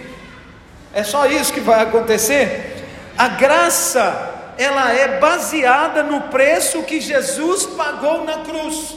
É 0.92 1.02
só 1.02 1.26
isso 1.26 1.52
que 1.52 1.60
vai 1.60 1.82
acontecer? 1.82 2.84
A 3.16 3.28
graça, 3.28 4.52
ela 4.58 4.92
é 4.92 5.18
baseada 5.18 6.02
no 6.02 6.22
preço 6.22 6.82
que 6.82 7.00
Jesus 7.00 7.66
pagou 7.66 8.24
na 8.24 8.38
cruz. 8.38 8.96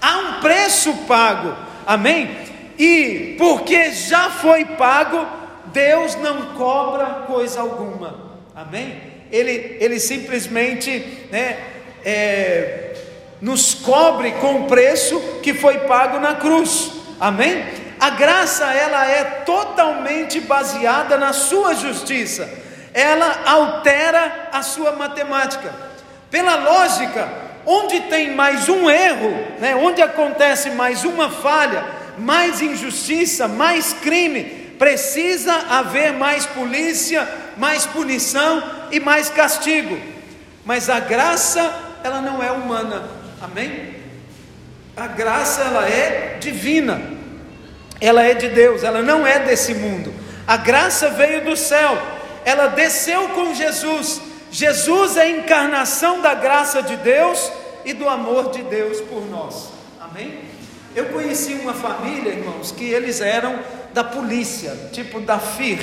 Há 0.00 0.16
um 0.16 0.32
preço 0.40 0.92
pago, 1.06 1.54
amém? 1.86 2.36
E 2.78 3.36
porque 3.38 3.92
já 3.92 4.30
foi 4.30 4.64
pago, 4.64 5.26
Deus 5.72 6.16
não 6.16 6.54
cobra 6.54 7.06
coisa 7.26 7.60
alguma, 7.60 8.38
amém? 8.54 9.00
Ele, 9.30 9.76
ele 9.80 10.00
simplesmente 10.00 11.28
né, 11.30 11.58
é, 12.04 12.94
nos 13.40 13.74
cobre 13.74 14.32
com 14.32 14.62
o 14.62 14.66
preço 14.66 15.20
que 15.42 15.54
foi 15.54 15.78
pago 15.80 16.18
na 16.18 16.34
cruz, 16.34 16.92
amém? 17.20 17.64
A 17.98 18.10
graça 18.10 18.72
ela 18.72 19.06
é 19.06 19.24
totalmente 19.44 20.40
baseada 20.40 21.18
na 21.18 21.32
sua 21.32 21.74
justiça. 21.74 22.48
Ela 22.94 23.42
altera 23.44 24.48
a 24.52 24.62
sua 24.62 24.92
matemática. 24.92 25.72
Pela 26.30 26.56
lógica, 26.56 27.28
onde 27.66 28.00
tem 28.02 28.34
mais 28.34 28.68
um 28.68 28.88
erro, 28.88 29.30
né, 29.60 29.76
onde 29.76 30.00
acontece 30.00 30.70
mais 30.70 31.04
uma 31.04 31.30
falha, 31.30 31.84
mais 32.18 32.60
injustiça, 32.60 33.46
mais 33.46 33.92
crime, 33.92 34.59
precisa 34.80 35.54
haver 35.68 36.12
mais 36.14 36.44
polícia, 36.46 37.28
mais 37.56 37.86
punição 37.86 38.88
e 38.90 38.98
mais 38.98 39.30
castigo. 39.30 39.96
Mas 40.64 40.90
a 40.90 40.98
graça, 40.98 41.72
ela 42.02 42.20
não 42.20 42.42
é 42.42 42.50
humana. 42.50 43.08
Amém? 43.40 43.94
A 44.96 45.06
graça 45.06 45.60
ela 45.62 45.88
é 45.88 46.38
divina 46.40 47.20
ela 48.00 48.22
é 48.22 48.32
de 48.32 48.48
Deus, 48.48 48.82
ela 48.82 49.02
não 49.02 49.26
é 49.26 49.40
desse 49.40 49.74
mundo. 49.74 50.12
A 50.46 50.56
graça 50.56 51.10
veio 51.10 51.44
do 51.44 51.56
céu, 51.56 52.00
ela 52.44 52.68
desceu 52.68 53.28
com 53.28 53.54
Jesus. 53.54 54.20
Jesus 54.50 55.16
é 55.16 55.22
a 55.22 55.30
encarnação 55.30 56.20
da 56.20 56.34
graça 56.34 56.82
de 56.82 56.96
Deus 56.96 57.52
e 57.84 57.92
do 57.92 58.08
amor 58.08 58.50
de 58.50 58.62
Deus 58.62 59.00
por 59.02 59.28
nós. 59.30 59.68
Amém? 60.00 60.40
Eu 60.96 61.06
conheci 61.06 61.54
uma 61.54 61.74
família, 61.74 62.32
irmãos, 62.32 62.72
que 62.72 62.84
eles 62.84 63.20
eram 63.20 63.60
da 63.92 64.04
polícia, 64.04 64.76
tipo 64.92 65.20
da 65.20 65.38
FIR, 65.38 65.78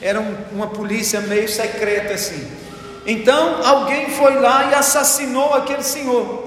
era 0.00 0.20
uma 0.52 0.68
polícia 0.68 1.20
meio 1.20 1.48
secreta 1.48 2.14
assim. 2.14 2.46
Então 3.06 3.64
alguém 3.64 4.10
foi 4.10 4.38
lá 4.38 4.70
e 4.70 4.74
assassinou 4.74 5.54
aquele 5.54 5.82
senhor. 5.82 6.46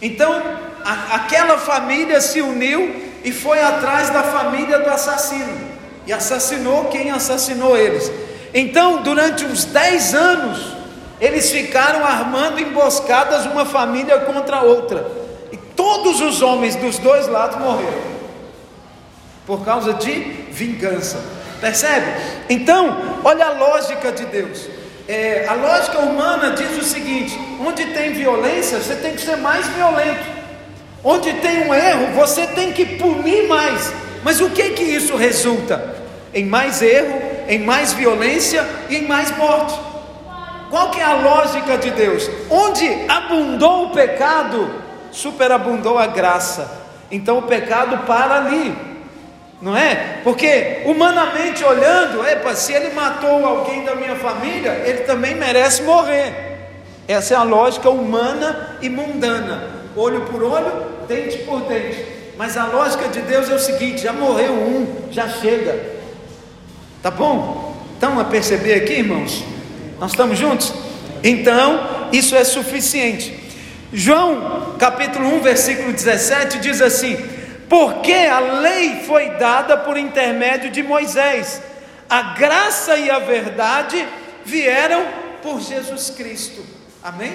Então 0.00 0.42
a, 0.84 1.16
aquela 1.16 1.58
família 1.58 2.20
se 2.20 2.40
uniu 2.40 2.94
e 3.24 3.32
foi 3.32 3.60
atrás 3.60 4.10
da 4.10 4.22
família 4.22 4.78
do 4.78 4.90
assassino 4.90 5.76
e 6.06 6.12
assassinou 6.12 6.86
quem 6.86 7.10
assassinou 7.10 7.76
eles. 7.76 8.10
Então, 8.54 9.02
durante 9.02 9.44
uns 9.44 9.64
10 9.64 10.14
anos, 10.14 10.72
eles 11.20 11.50
ficaram 11.50 12.06
armando 12.06 12.60
emboscadas 12.60 13.44
uma 13.44 13.66
família 13.66 14.20
contra 14.20 14.58
a 14.58 14.62
outra. 14.62 15.04
E 15.50 15.56
todos 15.56 16.20
os 16.20 16.40
homens 16.40 16.76
dos 16.76 16.98
dois 16.98 17.26
lados 17.26 17.58
morreram 17.58 18.15
por 19.46 19.64
causa 19.64 19.94
de 19.94 20.12
vingança. 20.50 21.22
Percebe? 21.60 22.06
Então, 22.48 23.20
olha 23.24 23.46
a 23.46 23.52
lógica 23.52 24.12
de 24.12 24.26
Deus. 24.26 24.68
É, 25.08 25.46
a 25.48 25.54
lógica 25.54 26.00
humana 26.00 26.50
diz 26.50 26.76
o 26.76 26.84
seguinte: 26.84 27.38
onde 27.64 27.86
tem 27.86 28.12
violência, 28.12 28.78
você 28.78 28.96
tem 28.96 29.14
que 29.14 29.20
ser 29.20 29.36
mais 29.36 29.66
violento. 29.68 30.36
Onde 31.04 31.32
tem 31.34 31.68
um 31.68 31.72
erro, 31.74 32.14
você 32.14 32.46
tem 32.48 32.72
que 32.72 32.84
punir 32.96 33.46
mais. 33.46 33.92
Mas 34.24 34.40
o 34.40 34.50
que 34.50 34.70
que 34.70 34.82
isso 34.82 35.16
resulta? 35.16 35.94
Em 36.34 36.44
mais 36.44 36.82
erro, 36.82 37.22
em 37.48 37.60
mais 37.60 37.92
violência 37.92 38.66
e 38.90 38.96
em 38.96 39.06
mais 39.06 39.34
morte. 39.36 39.78
Qual 40.68 40.90
que 40.90 41.00
é 41.00 41.04
a 41.04 41.14
lógica 41.14 41.78
de 41.78 41.90
Deus? 41.92 42.28
Onde 42.50 42.88
abundou 43.08 43.86
o 43.86 43.90
pecado, 43.90 44.68
superabundou 45.12 45.96
a 45.96 46.08
graça. 46.08 46.68
Então 47.08 47.38
o 47.38 47.42
pecado 47.42 47.98
para 47.98 48.34
ali. 48.34 48.85
Não 49.60 49.76
é? 49.76 50.20
Porque 50.22 50.82
humanamente 50.84 51.64
olhando, 51.64 52.26
epa, 52.26 52.54
se 52.54 52.72
ele 52.72 52.92
matou 52.92 53.44
alguém 53.44 53.84
da 53.84 53.94
minha 53.94 54.16
família, 54.16 54.82
ele 54.84 55.00
também 55.00 55.34
merece 55.34 55.82
morrer. 55.82 56.34
Essa 57.08 57.34
é 57.34 57.36
a 57.36 57.42
lógica 57.42 57.88
humana 57.88 58.76
e 58.82 58.88
mundana. 58.88 59.70
Olho 59.96 60.22
por 60.22 60.42
olho, 60.42 60.86
dente 61.08 61.38
por 61.38 61.62
dente. 61.62 62.04
Mas 62.36 62.56
a 62.56 62.66
lógica 62.66 63.08
de 63.08 63.20
Deus 63.22 63.48
é 63.48 63.54
o 63.54 63.58
seguinte: 63.58 64.02
já 64.02 64.12
morreu 64.12 64.52
um, 64.52 65.10
já 65.10 65.28
chega. 65.28 65.96
Tá 67.02 67.10
bom? 67.10 67.74
Estão 67.94 68.20
a 68.20 68.24
perceber 68.24 68.74
aqui, 68.74 68.94
irmãos? 68.94 69.42
Nós 69.98 70.10
estamos 70.10 70.38
juntos? 70.38 70.74
Então, 71.24 72.08
isso 72.12 72.36
é 72.36 72.44
suficiente. 72.44 73.42
João, 73.92 74.74
capítulo 74.78 75.26
1, 75.36 75.40
versículo 75.40 75.92
17 75.92 76.58
diz 76.58 76.82
assim: 76.82 77.16
Porque 77.68 78.12
a 78.12 78.38
lei 78.38 79.02
foi 79.06 79.30
dada 79.30 79.76
por 79.76 79.96
intermédio 79.96 80.70
de 80.70 80.82
Moisés, 80.82 81.60
a 82.08 82.34
graça 82.34 82.96
e 82.96 83.10
a 83.10 83.18
verdade 83.18 84.06
vieram 84.44 85.04
por 85.42 85.60
Jesus 85.60 86.10
Cristo. 86.10 86.64
Amém? 87.02 87.34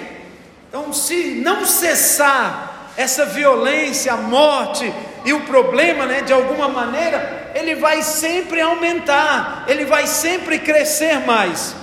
Então, 0.68 0.92
se 0.92 1.42
não 1.44 1.66
cessar 1.66 2.92
essa 2.96 3.26
violência, 3.26 4.12
a 4.12 4.16
morte 4.16 4.90
e 5.24 5.32
o 5.32 5.40
problema, 5.40 6.06
né, 6.06 6.22
de 6.22 6.32
alguma 6.32 6.68
maneira, 6.68 7.52
ele 7.54 7.74
vai 7.74 8.02
sempre 8.02 8.60
aumentar, 8.60 9.64
ele 9.68 9.84
vai 9.84 10.06
sempre 10.06 10.58
crescer 10.58 11.20
mais. 11.26 11.74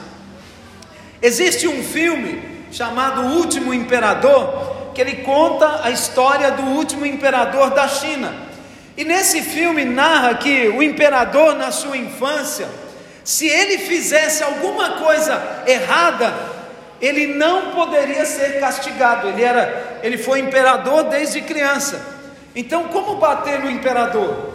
Existe 1.21 1.67
um 1.67 1.83
filme 1.83 2.41
chamado 2.71 3.21
O 3.21 3.37
Último 3.37 3.73
Imperador, 3.73 4.78
que 4.93 5.01
ele 5.01 5.24
conta 5.24 5.81
a 5.84 5.91
história 5.91 6.51
do 6.51 6.63
último 6.63 7.05
imperador 7.05 7.72
da 7.72 7.88
China. 7.88 8.34
E 8.98 9.03
nesse 9.03 9.41
filme 9.41 9.86
narra 9.86 10.36
que 10.36 10.67
o 10.67 10.84
imperador, 10.84 11.55
na 11.55 11.72
sua 11.72 11.96
infância, 11.96 12.67
se 13.24 13.48
ele 13.48 13.77
fizesse 13.77 14.43
alguma 14.43 14.91
coisa 14.91 15.63
errada, 15.65 16.34
ele 17.01 17.27
não 17.27 17.72
poderia 17.72 18.25
ser 18.25 18.60
castigado. 18.60 19.29
Ele 19.29 19.43
era, 19.43 20.00
ele 20.03 20.17
foi 20.17 20.39
imperador 20.39 21.03
desde 21.03 21.41
criança. 21.41 22.01
Então, 22.55 22.86
como 22.86 23.15
bater 23.15 23.60
no 23.60 23.69
imperador? 23.69 24.53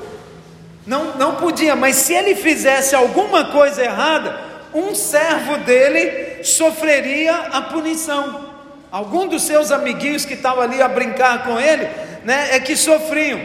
Não, 0.87 1.17
não 1.17 1.37
podia, 1.37 1.75
mas 1.75 1.97
se 1.97 2.12
ele 2.12 2.35
fizesse 2.35 2.95
alguma 2.95 3.47
coisa 3.47 3.83
errada, 3.83 4.38
um 4.75 4.95
servo 4.95 5.57
dele 5.59 6.45
sofreria 6.45 7.35
a 7.53 7.62
punição. 7.62 8.43
Algum 8.94 9.26
dos 9.26 9.42
seus 9.42 9.72
amiguinhos 9.72 10.24
que 10.24 10.34
estavam 10.34 10.62
ali 10.62 10.80
a 10.80 10.86
brincar 10.86 11.42
com 11.42 11.58
ele, 11.58 11.84
né, 12.22 12.50
é 12.52 12.60
que 12.60 12.76
sofriam. 12.76 13.40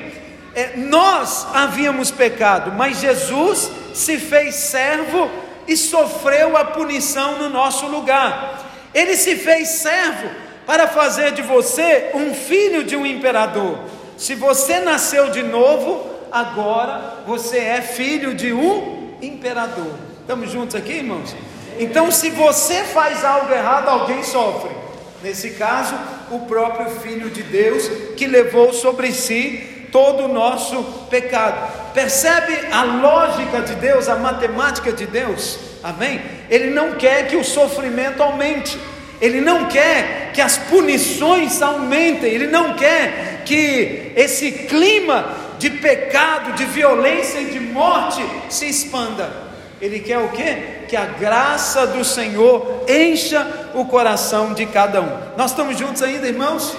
É, 0.53 0.73
nós 0.77 1.47
havíamos 1.55 2.11
pecado, 2.11 2.71
mas 2.71 2.99
Jesus 2.99 3.71
se 3.95 4.19
fez 4.19 4.53
servo 4.53 5.27
e 5.67 5.75
sofreu 5.75 6.55
a 6.55 6.65
punição 6.65 7.39
no 7.39 7.49
nosso 7.49 7.87
lugar. 7.87 8.63
Ele 8.93 9.15
se 9.15 9.37
fez 9.37 9.69
servo 9.69 10.29
para 10.67 10.87
fazer 10.87 11.31
de 11.31 11.41
você 11.41 12.11
um 12.13 12.31
filho 12.31 12.83
de 12.83 12.95
um 12.95 13.03
imperador. 13.03 13.79
Se 14.19 14.35
você 14.35 14.79
nasceu 14.81 15.31
de 15.31 15.41
novo, 15.41 16.12
agora 16.31 17.23
você 17.25 17.57
é 17.57 17.81
filho 17.81 18.35
de 18.35 18.53
um 18.53 19.17
imperador. 19.19 19.95
Estamos 20.21 20.51
juntos 20.51 20.75
aqui, 20.75 20.91
irmãos? 20.91 21.35
Então, 21.79 22.12
se 22.12 22.29
você 22.29 22.83
faz 22.83 23.25
algo 23.25 23.51
errado, 23.51 23.88
alguém 23.88 24.21
sofre. 24.21 24.78
Nesse 25.23 25.51
caso, 25.51 25.95
o 26.32 26.39
próprio 26.39 26.89
Filho 27.01 27.29
de 27.29 27.43
Deus 27.43 27.89
que 28.15 28.25
levou 28.25 28.71
sobre 28.73 29.12
si 29.12 29.88
todo 29.91 30.25
o 30.25 30.34
nosso 30.34 30.82
pecado. 31.10 31.93
Percebe 31.93 32.58
a 32.71 32.84
lógica 32.84 33.62
de 33.62 33.75
Deus, 33.75 34.08
a 34.08 34.15
matemática 34.15 34.91
de 34.91 35.05
Deus? 35.05 35.60
Amém? 35.84 36.21
Ele 36.49 36.69
não 36.69 36.93
quer 36.93 37.27
que 37.27 37.36
o 37.36 37.43
sofrimento 37.43 38.21
aumente. 38.21 38.77
Ele 39.21 39.41
não 39.41 39.65
quer 39.65 40.32
que 40.34 40.39
as 40.39 40.58
punições 40.58 41.62
aumentem, 41.62 42.32
ele 42.32 42.47
não 42.47 42.73
quer 42.75 43.43
que 43.45 44.13
esse 44.15 44.49
clima 44.51 45.36
de 45.58 45.69
pecado, 45.69 46.53
de 46.53 46.63
violência 46.63 47.39
e 47.39 47.51
de 47.51 47.60
morte 47.60 48.23
se 48.49 48.69
expanda. 48.69 49.48
Ele 49.81 49.99
quer 49.99 50.17
o 50.17 50.29
quê? 50.29 50.85
Que 50.87 50.95
a 50.95 51.05
graça 51.05 51.87
do 51.87 52.03
Senhor 52.03 52.83
encha 52.87 53.45
o 53.73 53.85
coração 53.85 54.53
de 54.53 54.65
cada 54.65 55.01
um. 55.01 55.17
Nós 55.37 55.51
estamos 55.51 55.77
juntos 55.77 56.01
ainda, 56.01 56.27
irmãos? 56.27 56.75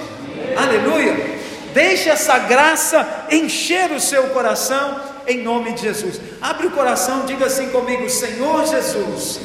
Aleluia! 0.57 1.41
Deixe 1.73 2.11
essa 2.11 2.39
graça 2.39 3.07
encher 3.31 3.91
o 3.93 4.01
seu 4.01 4.25
coração 4.31 5.01
em 5.27 5.43
nome 5.43 5.73
de 5.73 5.83
Jesus. 5.83 6.21
Abre 6.43 6.67
o 6.67 6.73
coração, 6.73 7.25
diga 7.27 7.47
assim 7.47 7.69
comigo: 7.71 8.09
Senhor 8.11 8.67
Jesus, 8.67 9.41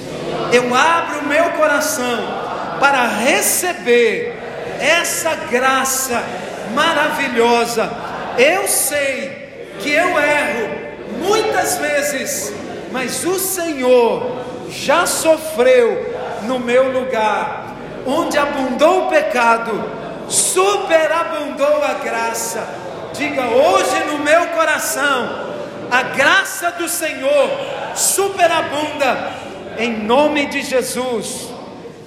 eu 0.51 0.73
abro 0.73 1.19
o 1.19 1.27
meu 1.27 1.51
coração 1.51 2.77
para 2.79 3.07
receber 3.07 4.35
essa 4.79 5.35
graça 5.49 6.21
maravilhosa. 6.73 7.89
Eu 8.37 8.67
sei 8.67 9.73
que 9.79 9.91
eu 9.91 10.19
erro 10.19 10.75
muitas 11.19 11.77
vezes 11.77 12.53
mas 12.95 13.25
o 13.25 13.38
Senhor 13.38 14.41
já 14.69 15.05
sofreu 15.05 16.15
no 16.43 16.58
meu 16.58 16.93
lugar, 16.93 17.75
onde 18.08 18.38
abundou 18.38 19.08
o 19.08 19.10
pecado, 19.10 19.84
superabundou 20.29 21.84
a 21.84 21.95
graça. 21.95 22.65
Diga 23.12 23.47
hoje 23.47 24.01
no 24.05 24.19
meu 24.19 24.47
coração, 24.47 25.45
a 25.91 26.03
graça 26.03 26.71
do 26.71 26.88
Senhor 26.88 27.49
superabunda, 27.93 29.29
em 29.77 29.97
nome 29.97 30.45
de 30.45 30.62
Jesus. 30.62 31.49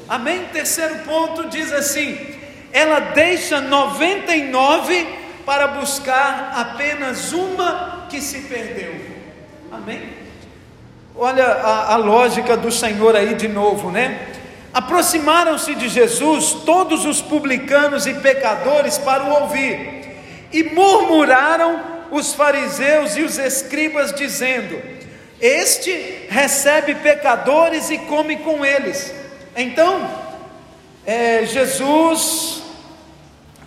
Amém? 0.09 0.47
Terceiro 0.55 1.01
ponto 1.01 1.51
diz 1.51 1.71
assim: 1.71 2.17
ela 2.73 2.99
deixa 2.99 3.61
99 3.61 5.07
para 5.45 5.67
buscar 5.67 6.55
apenas 6.57 7.35
uma 7.35 8.07
que 8.09 8.23
se 8.23 8.41
perdeu. 8.41 8.95
Amém? 9.71 10.18
Olha 11.21 11.47
a, 11.47 11.95
a 11.95 11.97
lógica 11.97 12.57
do 12.57 12.71
Senhor 12.71 13.17
aí 13.17 13.35
de 13.35 13.49
novo, 13.49 13.91
né? 13.91 14.29
Aproximaram-se 14.73 15.75
de 15.75 15.89
Jesus 15.89 16.53
todos 16.65 17.05
os 17.05 17.21
publicanos 17.21 18.07
e 18.07 18.15
pecadores 18.15 18.99
para 18.99 19.25
o 19.25 19.43
ouvir, 19.43 20.15
e 20.53 20.63
murmuraram 20.63 21.81
os 22.13 22.35
fariseus 22.35 23.17
e 23.17 23.23
os 23.23 23.37
escribas, 23.37 24.13
dizendo: 24.13 24.81
Este 25.41 25.91
recebe 26.29 26.95
pecadores 26.95 27.91
e 27.91 27.99
come 27.99 28.37
com 28.37 28.65
eles. 28.65 29.13
Então, 29.57 30.09
é, 31.05 31.45
Jesus 31.45 32.63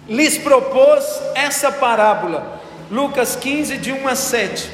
lhes 0.07 0.37
propôs 0.37 1.03
essa 1.35 1.69
parábola, 1.69 2.61
Lucas 2.89 3.35
15, 3.35 3.77
de 3.77 3.91
1 3.91 4.07
a 4.07 4.15
7. 4.15 4.69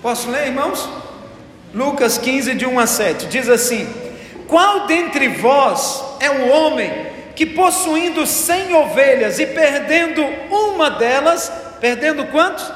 Posso 0.00 0.30
ler, 0.30 0.46
irmãos? 0.46 0.88
Lucas 1.72 2.18
15, 2.18 2.54
de 2.54 2.66
1 2.66 2.80
a 2.80 2.86
7, 2.86 3.26
diz 3.26 3.48
assim: 3.48 3.88
Qual 4.48 4.86
dentre 4.86 5.28
vós 5.28 6.02
é 6.18 6.30
o 6.30 6.48
homem 6.48 7.06
que 7.36 7.46
possuindo 7.46 8.26
cem 8.26 8.74
ovelhas 8.74 9.38
e 9.38 9.46
perdendo 9.46 10.22
uma 10.50 10.90
delas, 10.90 11.50
perdendo 11.80 12.26
quantos? 12.26 12.70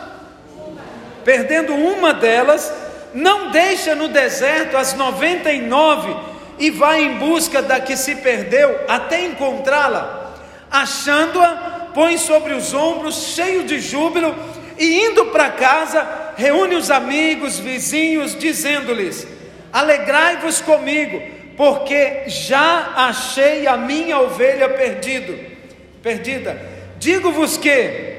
Perdendo 1.25 1.75
uma 1.75 2.15
delas, 2.15 2.73
não 3.13 3.51
deixa 3.51 3.95
no 3.95 4.09
deserto 4.09 4.77
as 4.77 4.95
99 4.95 6.15
e 6.59 6.71
vai 6.71 7.03
em 7.03 7.19
busca 7.19 7.61
da 7.61 7.81
que 7.81 7.97
se 7.97 8.17
perdeu 8.17 8.81
até 8.87 9.25
encontrá-la? 9.25 10.35
Achando-a, 10.71 11.89
põe 11.93 12.17
sobre 12.17 12.53
os 12.53 12.73
ombros, 12.73 13.35
cheio 13.35 13.65
de 13.65 13.81
júbilo, 13.81 14.35
e 14.79 15.07
indo 15.07 15.27
para 15.27 15.51
casa, 15.51 16.24
reúne 16.37 16.77
os 16.77 16.91
amigos, 16.91 17.59
vizinhos, 17.59 18.39
dizendo-lhes: 18.39 19.27
Alegrai-vos 19.73 20.61
comigo, 20.61 21.23
porque 21.57 22.25
já 22.29 22.93
achei 22.97 23.67
a 23.67 23.77
minha 23.77 24.19
ovelha 24.19 24.69
perdido, 24.69 25.39
perdida. 26.03 26.61
Digo-vos 26.99 27.57
que 27.57 28.13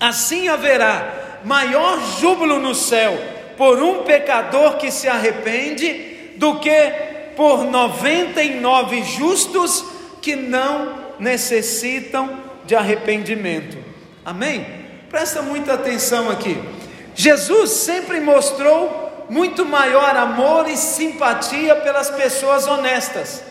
assim 0.00 0.48
haverá 0.48 1.40
maior 1.44 2.00
júbilo 2.20 2.58
no 2.58 2.74
céu 2.74 3.18
por 3.56 3.82
um 3.82 4.02
pecador 4.02 4.76
que 4.76 4.90
se 4.90 5.08
arrepende 5.08 6.34
do 6.36 6.58
que 6.58 6.92
por 7.36 7.64
99 7.64 9.04
justos 9.04 9.84
que 10.20 10.34
não 10.34 11.12
necessitam 11.18 12.42
de 12.64 12.74
arrependimento. 12.74 13.78
Amém? 14.24 14.66
Presta 15.08 15.42
muita 15.42 15.74
atenção 15.74 16.30
aqui. 16.30 16.56
Jesus 17.14 17.70
sempre 17.70 18.20
mostrou 18.20 19.26
muito 19.28 19.64
maior 19.64 20.16
amor 20.16 20.68
e 20.68 20.76
simpatia 20.76 21.76
pelas 21.76 22.10
pessoas 22.10 22.66
honestas. 22.66 23.42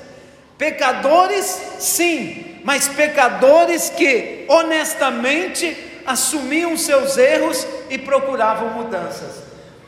Pecadores, 0.57 1.59
sim, 1.79 2.59
mas 2.63 2.87
pecadores 2.87 3.89
que 3.89 4.45
honestamente 4.47 5.75
assumiam 6.05 6.77
seus 6.77 7.17
erros 7.17 7.65
e 7.89 7.97
procuravam 7.97 8.69
mudanças. 8.69 9.41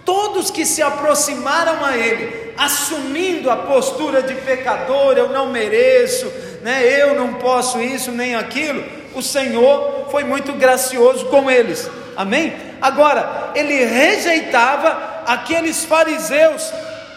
Todos 0.05 0.51
que 0.51 0.65
se 0.65 0.81
aproximaram 0.81 1.83
a 1.83 1.95
Ele, 1.97 2.53
assumindo 2.57 3.49
a 3.49 3.55
postura 3.55 4.21
de 4.21 4.36
pecador, 4.36 5.17
eu 5.17 5.29
não 5.29 5.49
mereço, 5.49 6.25
né, 6.62 6.83
eu 6.83 7.15
não 7.15 7.36
posso 7.36 7.79
isso 7.79 8.12
nem 8.12 8.36
aquilo, 8.36 8.83
o 9.15 9.21
Senhor 9.21 10.07
foi 10.09 10.23
muito 10.23 10.53
gracioso 10.53 11.25
com 11.27 11.49
eles, 11.49 11.89
amém? 12.15 12.53
Agora, 12.84 13.52
ele 13.56 13.86
rejeitava 13.86 15.24
aqueles 15.26 15.86
fariseus 15.86 16.69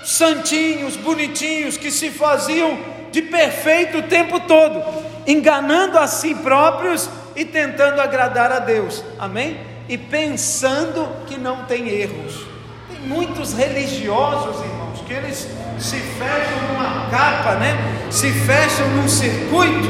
santinhos, 0.05 0.94
bonitinhos, 0.94 1.76
que 1.76 1.90
se 1.90 2.09
faziam 2.11 2.79
de 3.11 3.20
perfeito 3.20 3.98
o 3.98 4.02
tempo 4.05 4.38
todo, 4.38 4.81
enganando 5.26 5.98
a 5.98 6.07
si 6.07 6.37
próprios 6.37 7.11
e 7.35 7.44
tentando 7.44 8.00
agradar 8.00 8.52
a 8.52 8.61
Deus, 8.61 9.02
amém? 9.18 9.59
E 9.88 9.98
pensando 9.98 11.09
que 11.26 11.37
não 11.37 11.64
tem 11.64 11.88
erros. 11.88 12.46
Tem 12.88 13.00
muitos 13.00 13.52
religiosos, 13.52 14.64
irmãos, 14.64 15.00
que 15.05 15.12
eles 15.12 15.48
se 15.81 15.96
fecham 15.96 16.68
numa 16.68 17.11
capa, 17.11 17.57
né? 17.57 17.76
Se 18.09 18.31
fecham 18.31 18.87
num 18.90 19.09
circuito 19.09 19.88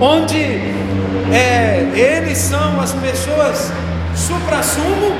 onde 0.00 0.42
é, 1.30 1.92
eles 1.94 2.38
são 2.38 2.80
as 2.80 2.92
pessoas 2.92 3.70
supra-sumo 4.14 5.12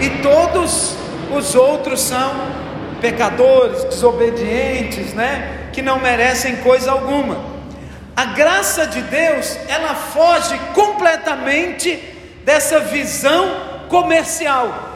e 0.00 0.22
todos 0.22 0.96
os 1.36 1.54
outros 1.54 2.00
são 2.00 2.32
pecadores, 3.00 3.84
desobedientes, 3.84 5.12
né? 5.12 5.68
Que 5.72 5.82
não 5.82 5.98
merecem 5.98 6.56
coisa 6.56 6.90
alguma. 6.90 7.52
A 8.16 8.26
graça 8.26 8.86
de 8.86 9.02
Deus, 9.02 9.58
ela 9.68 9.94
foge 9.94 10.58
completamente 10.72 11.96
dessa 12.44 12.80
visão 12.80 13.84
comercial. 13.88 14.90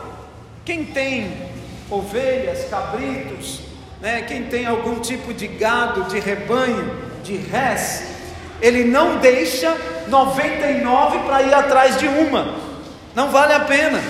Quem 0.64 0.84
tem 0.84 1.48
ovelhas, 1.90 2.66
cabritos, 2.70 3.60
né? 4.00 4.22
Quem 4.26 4.44
tem 4.44 4.66
algum 4.66 5.00
tipo 5.00 5.34
de 5.34 5.46
gado, 5.46 6.04
de 6.04 6.20
rebanho, 6.20 6.96
de 7.24 7.36
res, 7.36 8.04
ele 8.60 8.84
não 8.84 9.16
deixa 9.18 9.76
99 10.08 11.18
para 11.20 11.42
ir 11.42 11.54
atrás 11.54 11.98
de 11.98 12.06
uma, 12.06 12.54
não 13.14 13.30
vale 13.30 13.52
a 13.52 13.60
pena, 13.60 14.02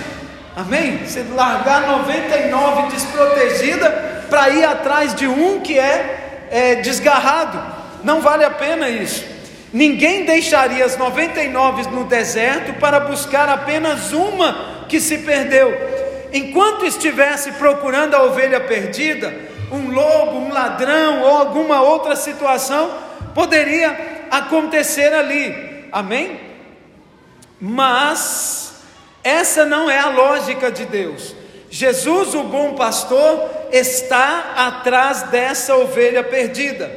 amém? 0.55 1.05
Você 1.05 1.23
largar 1.33 1.87
99 1.87 2.91
desprotegida 2.91 4.25
para 4.29 4.49
ir 4.49 4.63
atrás 4.63 5.15
de 5.15 5.27
um 5.27 5.59
que 5.61 5.77
é, 5.77 6.47
é 6.51 6.75
desgarrado, 6.75 7.59
não 8.03 8.21
vale 8.21 8.43
a 8.43 8.51
pena 8.51 8.89
isso. 8.89 9.25
Ninguém 9.71 10.25
deixaria 10.25 10.83
as 10.83 10.97
99 10.97 11.89
no 11.91 12.05
deserto 12.05 12.73
para 12.79 12.99
buscar 12.99 13.47
apenas 13.49 14.11
uma 14.11 14.85
que 14.87 14.99
se 14.99 15.19
perdeu. 15.19 15.71
Enquanto 16.33 16.85
estivesse 16.85 17.51
procurando 17.53 18.15
a 18.15 18.23
ovelha 18.23 18.59
perdida, 18.59 19.33
um 19.71 19.91
lobo, 19.91 20.37
um 20.37 20.51
ladrão 20.51 21.21
ou 21.21 21.37
alguma 21.37 21.81
outra 21.81 22.15
situação 22.15 22.91
poderia 23.35 24.25
acontecer 24.31 25.13
ali. 25.13 25.87
Amém? 25.91 26.39
Mas 27.59 28.68
essa 29.23 29.65
não 29.65 29.89
é 29.89 29.99
a 29.99 30.09
lógica 30.09 30.71
de 30.71 30.85
Deus. 30.85 31.35
Jesus, 31.69 32.33
o 32.33 32.43
bom 32.43 32.73
pastor, 32.73 33.49
está 33.71 34.53
atrás 34.55 35.23
dessa 35.23 35.75
ovelha 35.75 36.23
perdida. 36.23 36.89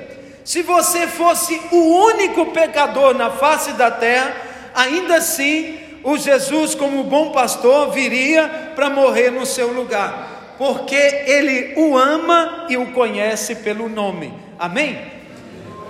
Se 0.44 0.62
você 0.62 1.06
fosse 1.06 1.60
o 1.70 2.04
único 2.06 2.46
pecador 2.46 3.14
na 3.14 3.30
face 3.30 3.72
da 3.72 3.90
terra, 3.90 4.34
ainda 4.74 5.16
assim 5.16 5.78
o 6.02 6.16
Jesus, 6.16 6.74
como 6.74 7.04
bom 7.04 7.30
pastor, 7.30 7.92
viria 7.92 8.48
para 8.74 8.90
morrer 8.90 9.30
no 9.30 9.46
seu 9.46 9.72
lugar, 9.72 10.54
porque 10.58 10.96
ele 10.96 11.74
o 11.76 11.96
ama 11.96 12.66
e 12.68 12.76
o 12.76 12.92
conhece 12.92 13.56
pelo 13.56 13.88
nome. 13.88 14.34
Amém? 14.58 15.00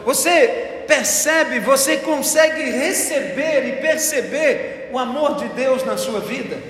Você 0.05 0.83
percebe, 0.87 1.61
você 1.61 1.99
consegue 1.99 2.63
receber 2.63 3.67
e 3.69 3.73
perceber 3.81 4.82
o 4.93 4.99
amor 4.99 5.37
de 5.37 5.49
Deus 5.49 5.85
na 5.85 5.97
sua 5.97 6.21
vida? 6.21 6.63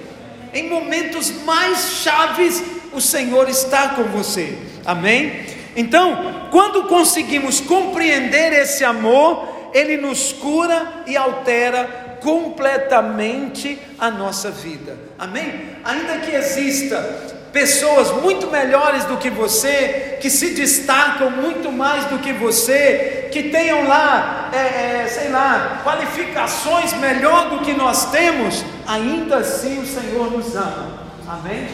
Em 0.55 0.69
momentos 0.69 1.31
mais 1.45 2.03
chaves, 2.03 2.63
o 2.93 3.01
Senhor 3.01 3.49
está 3.49 3.91
com 3.91 4.05
você. 4.05 4.57
Amém? 4.85 5.45
Então, 5.75 6.49
quando 6.51 6.85
conseguimos 6.85 7.61
compreender 7.61 8.53
esse 8.53 8.85
amor, 8.85 9.71
ele 9.75 9.97
nos 9.97 10.33
cura 10.33 11.03
e 11.07 11.17
altera 11.17 12.19
completamente 12.21 13.79
a 13.99 14.11
nossa 14.11 14.51
vida. 14.51 14.97
Amém? 15.19 15.71
Ainda 15.85 16.19
que 16.19 16.35
exista 16.35 17.42
pessoas 17.53 18.11
muito 18.11 18.51
melhores 18.51 19.05
do 19.05 19.19
que 19.19 19.29
você, 19.29 20.19
que 20.21 20.31
se 20.31 20.55
destacam 20.55 21.31
muito 21.31 21.71
mais 21.71 22.07
do 22.07 22.19
que 22.19 22.33
você, 22.33 23.29
que 23.31 23.45
tenham 23.45 23.87
lá, 23.87 24.51
é, 24.53 25.03
é, 25.03 25.07
sei 25.09 25.29
lá, 25.29 25.81
qualificações 25.85 26.93
melhor 26.95 27.51
do 27.51 27.59
que 27.59 27.75
nós 27.75 28.11
temos, 28.11 28.65
ainda 28.87 29.39
assim 29.39 29.81
o 29.81 29.87
Senhor 29.87 30.31
nos 30.31 30.57
ama. 30.57 31.03
Amém? 31.29 31.69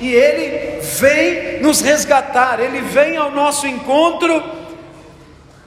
E 0.00 0.12
Ele 0.14 0.80
vem 0.80 1.60
nos 1.60 1.80
resgatar, 1.80 2.60
Ele 2.60 2.80
vem 2.80 3.16
ao 3.16 3.30
nosso 3.30 3.66
encontro 3.66 4.42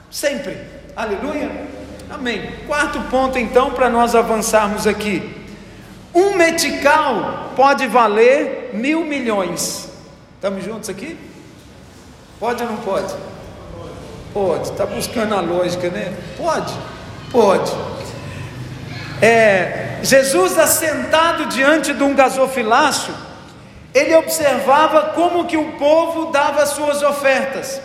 sempre. 0.09 0.57
Aleluia. 0.95 1.49
Amém. 2.09 2.51
Quarto 2.67 2.99
ponto, 3.09 3.37
então, 3.37 3.71
para 3.71 3.89
nós 3.89 4.15
avançarmos 4.15 4.85
aqui. 4.85 5.37
Um 6.13 6.35
metical 6.35 7.53
pode 7.55 7.87
valer 7.87 8.60
mil 8.73 9.05
milhões. 9.05 9.89
Estamos 10.35 10.63
juntos 10.63 10.89
aqui? 10.89 11.17
Pode 12.39 12.63
ou 12.63 12.69
não 12.69 12.77
pode? 12.77 13.13
Pode. 14.33 14.69
Está 14.71 14.85
buscando 14.85 15.35
a 15.35 15.41
lógica, 15.41 15.89
né? 15.89 16.13
Pode. 16.37 16.73
Pode. 17.31 17.71
É, 19.21 19.99
Jesus 20.01 20.57
assentado 20.57 21.45
diante 21.45 21.93
de 21.93 22.03
um 22.03 22.15
gasofilácio, 22.15 23.13
ele 23.93 24.15
observava 24.15 25.13
como 25.13 25.45
que 25.45 25.57
o 25.57 25.73
povo 25.73 26.31
dava 26.31 26.65
suas 26.65 27.03
ofertas. 27.03 27.79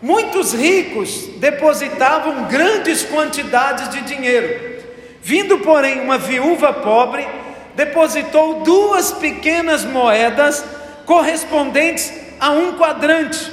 Muitos 0.00 0.52
ricos 0.52 1.28
depositavam 1.38 2.44
grandes 2.44 3.02
quantidades 3.04 3.88
de 3.88 4.02
dinheiro. 4.02 4.82
Vindo, 5.22 5.58
porém, 5.60 6.00
uma 6.00 6.18
viúva 6.18 6.72
pobre, 6.72 7.26
depositou 7.74 8.60
duas 8.62 9.12
pequenas 9.12 9.84
moedas 9.84 10.64
correspondentes 11.04 12.12
a 12.40 12.50
um 12.50 12.76
quadrante. 12.76 13.52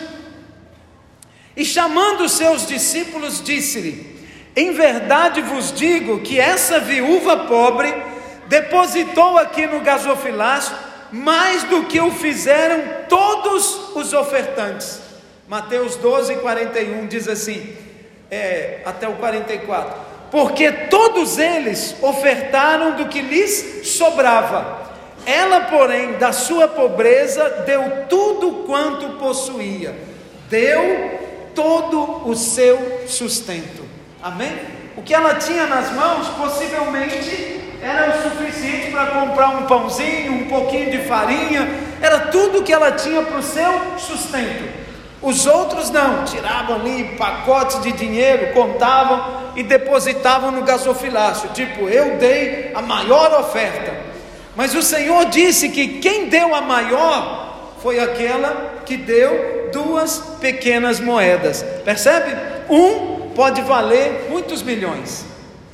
E 1.56 1.66
chamando 1.66 2.30
seus 2.30 2.66
discípulos, 2.66 3.44
disse-lhe: 3.44 4.20
Em 4.56 4.72
verdade 4.72 5.42
vos 5.42 5.72
digo 5.72 6.22
que 6.22 6.40
essa 6.40 6.80
viúva 6.80 7.46
pobre 7.46 7.94
depositou 8.48 9.38
aqui 9.38 9.66
no 9.66 9.82
gasofilácio 9.82 10.76
mais 11.12 11.64
do 11.64 11.84
que 11.86 12.00
o 12.00 12.12
fizeram 12.12 13.06
todos 13.10 13.96
os 13.96 14.14
ofertantes. 14.14 15.02
Mateus 15.48 15.98
12, 15.98 16.36
41 16.38 17.08
diz 17.08 17.28
assim, 17.28 17.76
é, 18.30 18.82
até 18.86 19.10
o 19.10 19.14
44 19.16 20.11
porque 20.32 20.72
todos 20.72 21.38
eles 21.38 21.96
ofertaram 22.02 22.96
do 22.96 23.06
que 23.08 23.22
lhes 23.22 23.82
sobrava. 23.84 24.89
Ela, 25.26 25.62
porém, 25.62 26.13
da 26.13 26.32
sua 26.32 26.67
pobreza, 26.67 27.63
deu 27.65 28.06
tudo 28.08 28.63
quanto 28.65 29.17
possuía, 29.20 29.94
deu 30.50 31.20
todo 31.54 32.28
o 32.28 32.34
seu 32.34 33.04
sustento. 33.08 33.86
Amém? 34.24 34.54
O 34.96 35.02
que 35.02 35.13
ela 35.13 35.36
tinha 35.36 35.67
nas 35.67 35.91
mãos, 35.91 36.28
possivelmente, 36.30 37.60
era 37.82 38.12
o 38.12 38.30
suficiente 38.30 38.91
para 38.91 39.08
comprar 39.08 39.50
um 39.50 39.65
pãozinho, 39.65 40.34
um 40.34 40.48
pouquinho 40.48 40.91
de 40.91 41.00
farinha, 41.00 41.67
era 42.02 42.20
tudo 42.28 42.63
que 42.63 42.72
ela 42.72 42.91
tinha 42.91 43.22
para 43.22 43.38
o 43.38 43.44
seu 43.44 43.82
sustento. 43.98 44.81
Os 45.22 45.46
outros 45.46 45.92
não, 45.92 46.26
tiravam 46.26 46.78
ali 46.78 47.16
pacotes 47.16 47.80
de 47.82 47.92
dinheiro, 47.92 48.54
contavam 48.54 49.52
e 49.56 49.62
depositavam 49.62 50.52
no 50.52 50.64
gasofilácio, 50.64 51.50
tipo, 51.50 51.88
eu 51.88 52.18
dei 52.18 52.72
a 52.74 52.82
maior 52.82 53.40
oferta. 53.40 53.94
Mas 54.56 54.74
o 54.74 54.82
Senhor 54.82 55.26
disse 55.26 55.70
que 55.70 56.00
quem 56.00 56.28
deu 56.28 56.56
a 56.56 56.62
maior 56.62 57.74
foi 57.82 58.00
aquela 58.00 58.82
que 58.86 58.98
deu 58.98 59.70
duas 59.72 60.18
pequenas 60.40 61.00
moedas. 61.00 61.64
Percebe? 61.86 62.36
Um 62.70 63.30
pode 63.36 63.62
valer 63.62 64.28
muitos 64.30 64.62
milhões. 64.62 65.26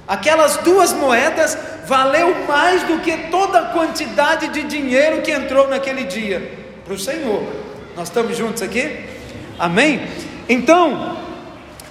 Aquelas 0.08 0.58
duas 0.58 0.94
moedas 0.94 1.58
valeu 1.86 2.46
mais 2.48 2.84
do 2.84 3.00
que 3.00 3.30
toda 3.30 3.60
a 3.60 3.66
quantidade 3.66 4.50
de 4.50 4.64
dinheiro 4.64 5.22
que 5.22 5.32
entrou 5.32 5.68
naquele 5.68 6.04
dia 6.04 6.52
para 6.86 6.94
o 6.94 7.00
Senhor. 7.00 7.44
Nós 7.96 8.10
estamos 8.10 8.38
juntos 8.38 8.62
aqui? 8.62 9.17
Amém? 9.60 10.08
Então, 10.48 11.18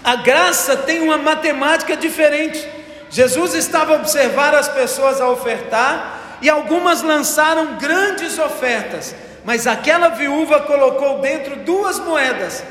a 0.04 0.16
graça 0.16 0.76
tem 0.76 1.02
uma 1.02 1.18
matemática 1.18 1.96
diferente. 1.96 2.66
Jesus 3.10 3.54
estava 3.54 3.94
a 3.94 3.96
observar 3.96 4.54
as 4.54 4.68
pessoas 4.68 5.20
a 5.20 5.28
ofertar 5.28 6.38
e 6.40 6.48
algumas 6.48 7.02
lançaram 7.02 7.76
grandes 7.76 8.38
ofertas, 8.38 9.14
mas 9.44 9.66
aquela 9.66 10.08
viúva 10.08 10.60
colocou 10.60 11.20
dentro 11.20 11.56
duas 11.56 11.98
moedas. 11.98 12.62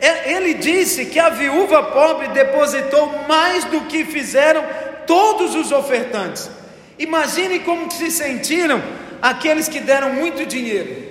É, 0.00 0.32
ele 0.32 0.54
disse 0.54 1.06
que 1.06 1.18
a 1.18 1.30
viúva 1.30 1.82
pobre 1.84 2.28
depositou 2.28 3.24
mais 3.26 3.64
do 3.64 3.82
que 3.82 4.04
fizeram 4.04 4.64
todos 5.06 5.54
os 5.54 5.72
ofertantes. 5.72 6.50
Imagine 6.98 7.60
como 7.60 7.90
se 7.90 8.10
sentiram 8.10 8.82
aqueles 9.22 9.68
que 9.68 9.80
deram 9.80 10.12
muito 10.12 10.44
dinheiro. 10.44 11.06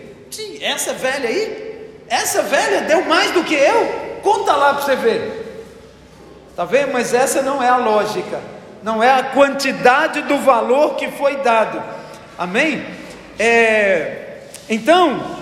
Essa 0.62 0.94
velha 0.94 1.30
aí, 1.30 1.65
essa 2.08 2.42
velha 2.44 2.82
deu 2.82 3.04
mais 3.06 3.32
do 3.32 3.44
que 3.44 3.56
eu. 3.56 4.20
Conta 4.22 4.56
lá 4.56 4.74
para 4.74 4.84
você 4.84 4.96
ver. 4.96 5.66
Tá 6.56 6.66
vendo? 6.66 6.94
Mas 6.94 7.14
essa 7.14 7.42
não 7.42 7.62
é 7.62 7.68
a 7.68 7.78
lógica 7.78 8.56
não 8.86 9.02
é 9.02 9.12
a 9.12 9.24
quantidade 9.24 10.22
do 10.22 10.38
valor 10.38 10.96
que 10.96 11.10
foi 11.10 11.38
dado. 11.38 11.82
Amém? 12.38 12.86
É, 13.40 14.42
então, 14.70 15.38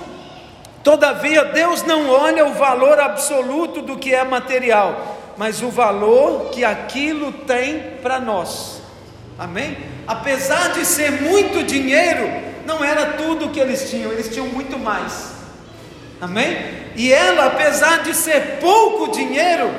todavia, 0.82 1.44
Deus 1.44 1.84
não 1.84 2.10
olha 2.10 2.46
o 2.46 2.54
valor 2.54 2.98
absoluto 3.02 3.82
do 3.82 3.98
que 3.98 4.16
é 4.16 4.24
material, 4.24 5.18
mas 5.36 5.62
o 5.62 5.70
valor 5.70 6.52
que 6.52 6.64
aquilo 6.64 7.34
tem 7.34 7.98
para 8.02 8.18
nós. 8.18 8.82
Amém? 9.38 9.76
Apesar 10.08 10.72
de 10.72 10.86
ser 10.86 11.12
muito 11.12 11.66
dinheiro, 11.66 12.32
não 12.66 12.82
era 12.82 13.08
tudo 13.18 13.50
que 13.50 13.60
eles 13.60 13.90
tinham, 13.90 14.10
eles 14.10 14.30
tinham 14.30 14.48
muito 14.48 14.80
mais. 14.80 15.33
Amém? 16.22 16.58
E 16.96 17.12
ela, 17.12 17.48
apesar 17.48 18.04
de 18.04 18.14
ser 18.14 18.60
pouco 18.60 19.12
dinheiro, 19.12 19.70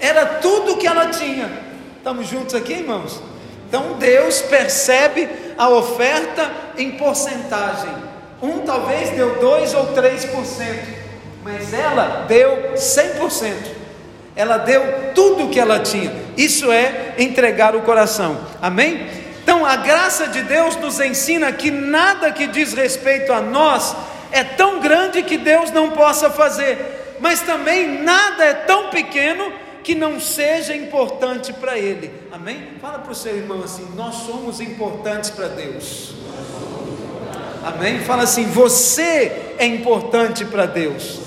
era 0.00 0.26
tudo 0.26 0.76
que 0.76 0.86
ela 0.86 1.06
tinha. 1.08 1.50
Estamos 1.98 2.28
juntos 2.28 2.54
aqui, 2.54 2.72
irmãos? 2.72 3.20
Então 3.68 3.94
Deus 3.98 4.42
percebe 4.42 5.28
a 5.56 5.68
oferta 5.68 6.50
em 6.76 6.92
porcentagem. 6.92 7.90
Um 8.42 8.58
talvez 8.60 9.10
deu 9.10 9.38
2 9.38 9.74
ou 9.74 9.86
3%, 9.94 10.28
mas 11.44 11.72
ela 11.72 12.24
deu 12.26 12.72
100%. 12.74 13.54
Ela 14.34 14.58
deu 14.58 15.12
tudo 15.14 15.44
o 15.44 15.48
que 15.50 15.60
ela 15.60 15.78
tinha. 15.78 16.12
Isso 16.36 16.72
é 16.72 17.14
entregar 17.18 17.76
o 17.76 17.82
coração. 17.82 18.40
Amém? 18.60 19.06
Então 19.42 19.64
a 19.64 19.76
graça 19.76 20.26
de 20.26 20.42
Deus 20.42 20.76
nos 20.76 20.98
ensina 21.00 21.52
que 21.52 21.70
nada 21.70 22.32
que 22.32 22.46
diz 22.46 22.72
respeito 22.74 23.32
a 23.32 23.40
nós 23.40 23.94
é 24.32 24.42
tão 24.42 24.80
grande 24.80 25.22
que 25.22 25.36
Deus 25.36 25.70
não 25.70 25.90
possa 25.90 26.30
fazer, 26.30 27.16
mas 27.20 27.40
também 27.42 28.02
nada 28.02 28.44
é 28.44 28.54
tão 28.54 28.88
pequeno 28.88 29.52
que 29.84 29.94
não 29.94 30.18
seja 30.18 30.74
importante 30.74 31.52
para 31.52 31.78
ele. 31.78 32.10
Amém? 32.32 32.68
Fala 32.80 32.98
para 33.00 33.12
o 33.12 33.14
seu 33.14 33.36
irmão 33.36 33.62
assim: 33.62 33.86
nós 33.94 34.14
somos 34.14 34.60
importantes 34.60 35.30
para 35.30 35.48
Deus. 35.48 36.14
Amém? 37.64 38.00
Fala 38.00 38.22
assim: 38.22 38.46
você 38.46 39.54
é 39.58 39.66
importante 39.66 40.44
para 40.44 40.66
Deus. 40.66 41.20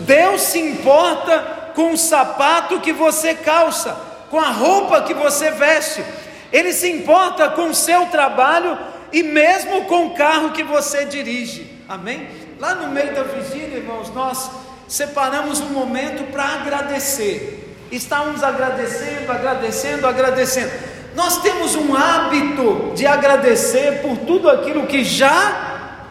Deus 0.00 0.42
se 0.42 0.58
importa 0.58 1.72
com 1.74 1.92
o 1.92 1.98
sapato 1.98 2.80
que 2.80 2.92
você 2.92 3.34
calça, 3.34 3.96
com 4.30 4.38
a 4.38 4.50
roupa 4.50 5.02
que 5.02 5.14
você 5.14 5.50
veste. 5.52 6.04
Ele 6.52 6.72
se 6.72 6.90
importa 6.90 7.48
com 7.50 7.70
o 7.70 7.74
seu 7.74 8.06
trabalho 8.06 8.76
e 9.12 9.22
mesmo 9.22 9.84
com 9.84 10.06
o 10.06 10.14
carro 10.14 10.52
que 10.52 10.62
você 10.62 11.04
dirige. 11.04 11.70
Amém? 11.88 12.28
Lá 12.58 12.74
no 12.74 12.88
meio 12.88 13.14
da 13.14 13.22
vigília, 13.22 13.78
irmãos, 13.78 14.12
nós 14.14 14.50
separamos 14.88 15.60
um 15.60 15.70
momento 15.70 16.30
para 16.30 16.44
agradecer. 16.44 17.76
Estávamos 17.90 18.42
agradecendo, 18.42 19.30
agradecendo, 19.30 20.06
agradecendo. 20.06 20.70
Nós 21.14 21.42
temos 21.42 21.74
um 21.74 21.94
hábito 21.94 22.92
de 22.94 23.06
agradecer 23.06 24.00
por 24.00 24.16
tudo 24.18 24.48
aquilo 24.48 24.86
que 24.86 25.04
já 25.04 26.06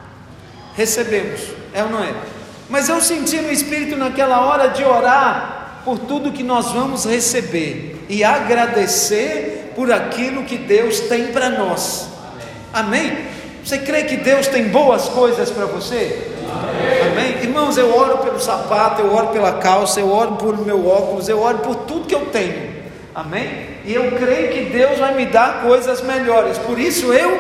recebemos, 0.76 1.42
é 1.74 1.84
ou 1.84 1.90
não 1.90 2.04
é? 2.04 2.14
Mas 2.70 2.88
eu 2.88 3.02
senti 3.02 3.38
no 3.42 3.52
Espírito 3.52 3.98
naquela 3.98 4.46
hora 4.46 4.68
de 4.68 4.84
orar 4.84 5.82
por 5.84 5.98
tudo 5.98 6.32
que 6.32 6.44
nós 6.44 6.72
vamos 6.72 7.06
receber 7.06 8.06
e 8.08 8.24
agradecer 8.24 9.74
por 9.76 9.92
aquilo 9.92 10.44
que 10.44 10.58
Deus 10.58 11.00
tem 11.02 11.28
para 11.32 11.50
nós. 11.50 12.11
Amém? 12.74 13.26
Você 13.64 13.78
crê 13.78 14.04
que 14.04 14.18
Deus 14.18 14.48
tem 14.48 14.70
boas 14.70 15.08
coisas 15.10 15.52
para 15.52 15.66
você? 15.66 16.32
Amém. 17.12 17.44
Irmãos, 17.44 17.78
eu 17.78 17.96
oro 17.96 18.18
pelo 18.20 18.40
sapato, 18.40 19.02
eu 19.02 19.14
oro 19.14 19.28
pela 19.28 19.54
calça, 19.54 20.00
eu 20.00 20.12
oro 20.12 20.34
por 20.34 20.58
meu 20.66 20.88
óculos, 20.88 21.30
eu 21.30 21.40
oro 21.40 21.60
por 21.60 21.76
tudo 21.76 22.08
que 22.08 22.16
eu 22.16 22.26
tenho. 22.28 22.72
Amém? 23.14 23.68
E 23.86 23.94
eu 23.94 24.12
creio 24.12 24.52
que 24.52 24.72
Deus 24.72 24.98
vai 24.98 25.14
me 25.14 25.26
dar 25.26 25.64
coisas 25.64 26.02
melhores. 26.02 26.58
Por 26.58 26.80
isso 26.80 27.14
eu 27.14 27.40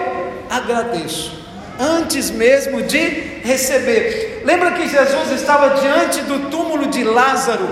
agradeço. 0.49 1.39
Antes 1.79 2.29
mesmo 2.29 2.81
de 2.83 2.99
receber. 3.43 4.43
Lembra 4.45 4.71
que 4.71 4.87
Jesus 4.87 5.31
estava 5.31 5.81
diante 5.81 6.21
do 6.21 6.49
túmulo 6.49 6.87
de 6.87 7.03
Lázaro? 7.03 7.67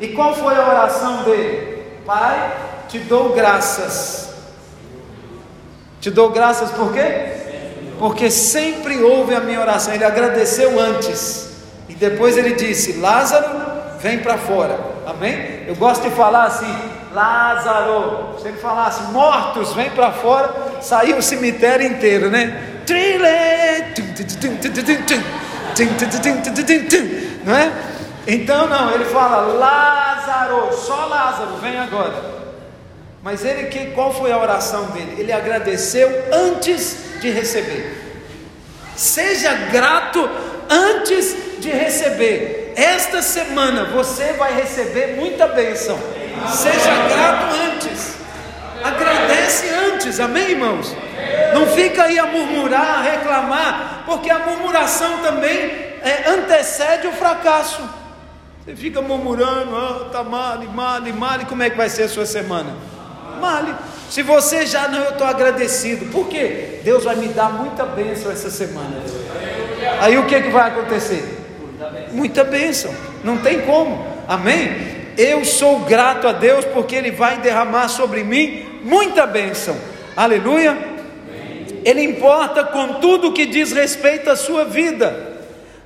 E 0.00 0.08
qual 0.08 0.34
foi 0.34 0.54
a 0.54 0.68
oração 0.68 1.24
dele? 1.24 1.82
Pai, 2.06 2.52
te 2.88 2.98
dou 3.00 3.30
graças. 3.30 4.29
Te 6.00 6.10
dou 6.10 6.30
graças 6.30 6.70
por 6.70 6.92
quê? 6.92 7.40
porque 8.00 8.30
sempre 8.30 9.02
ouve 9.02 9.34
a 9.34 9.40
minha 9.40 9.60
oração. 9.60 9.92
Ele 9.92 10.04
agradeceu 10.04 10.80
antes 10.80 11.50
e 11.88 11.94
depois 11.94 12.36
ele 12.36 12.54
disse: 12.54 12.94
Lázaro, 12.94 13.46
vem 14.00 14.18
para 14.18 14.38
fora. 14.38 14.80
Amém? 15.06 15.64
Eu 15.68 15.76
gosto 15.76 16.08
de 16.08 16.16
falar 16.16 16.44
assim: 16.44 16.74
Lázaro. 17.12 18.38
Se 18.40 18.48
ele 18.48 18.56
falasse 18.56 19.02
mortos, 19.12 19.74
vem 19.74 19.90
para 19.90 20.10
fora, 20.12 20.80
saiu 20.80 21.18
o 21.18 21.22
cemitério 21.22 21.86
inteiro, 21.86 22.30
né? 22.30 22.80
Não 27.44 27.54
é? 27.54 27.70
Então 28.26 28.66
não, 28.66 28.92
ele 28.92 29.04
fala 29.04 29.52
Lázaro, 29.58 30.72
só 30.72 31.04
Lázaro, 31.04 31.56
vem 31.60 31.78
agora. 31.78 32.39
Mas 33.22 33.44
ele 33.44 33.68
que 33.68 33.90
qual 33.92 34.14
foi 34.14 34.32
a 34.32 34.38
oração 34.38 34.86
dele? 34.86 35.16
Ele 35.18 35.32
agradeceu 35.32 36.08
antes 36.32 37.20
de 37.20 37.30
receber. 37.30 37.96
Seja 38.96 39.52
grato 39.70 40.28
antes 40.68 41.36
de 41.58 41.70
receber. 41.70 42.72
Esta 42.76 43.20
semana 43.20 43.84
você 43.84 44.32
vai 44.34 44.54
receber 44.54 45.16
muita 45.16 45.46
bênção. 45.48 45.98
Seja 46.50 46.94
grato 47.08 47.54
antes. 47.56 48.14
Agradece 48.82 49.68
antes, 49.68 50.18
amém, 50.20 50.52
irmãos? 50.52 50.96
Não 51.52 51.66
fica 51.66 52.04
aí 52.04 52.18
a 52.18 52.26
murmurar, 52.26 53.00
a 53.00 53.02
reclamar, 53.02 54.04
porque 54.06 54.30
a 54.30 54.38
murmuração 54.38 55.18
também 55.18 55.52
é, 56.02 56.30
antecede 56.30 57.06
o 57.06 57.12
fracasso. 57.12 57.82
Você 58.64 58.74
fica 58.74 59.02
murmurando, 59.02 59.76
ah, 59.76 60.08
tá 60.10 60.22
mal, 60.22 60.58
mal, 60.62 61.00
mal, 61.02 61.40
e 61.42 61.44
como 61.44 61.62
é 61.62 61.68
que 61.68 61.76
vai 61.76 61.90
ser 61.90 62.04
a 62.04 62.08
sua 62.08 62.24
semana? 62.24 62.74
Male. 63.40 63.74
Se 64.10 64.22
você 64.22 64.66
já 64.66 64.88
não, 64.88 65.02
eu 65.04 65.10
estou 65.12 65.26
agradecido. 65.26 66.06
Por 66.06 66.28
quê? 66.28 66.80
Deus 66.84 67.04
vai 67.04 67.16
me 67.16 67.28
dar 67.28 67.50
muita 67.50 67.84
bênção 67.86 68.30
essa 68.30 68.50
semana. 68.50 68.96
Aí 70.00 70.18
o 70.18 70.26
que, 70.26 70.40
que 70.40 70.50
vai 70.50 70.68
acontecer? 70.68 71.38
Muita 72.12 72.44
bênção. 72.44 72.92
Não 73.24 73.38
tem 73.38 73.60
como. 73.62 74.04
Amém? 74.28 75.00
Eu 75.16 75.44
sou 75.44 75.80
grato 75.80 76.28
a 76.28 76.32
Deus 76.32 76.64
porque 76.66 76.94
Ele 76.94 77.10
vai 77.10 77.38
derramar 77.38 77.88
sobre 77.88 78.22
mim 78.22 78.80
muita 78.82 79.26
bênção. 79.26 79.76
Aleluia. 80.16 80.76
Ele 81.84 82.02
importa 82.02 82.64
com 82.64 82.94
tudo 82.94 83.32
que 83.32 83.46
diz 83.46 83.72
respeito 83.72 84.30
à 84.30 84.36
sua 84.36 84.64
vida. 84.64 85.38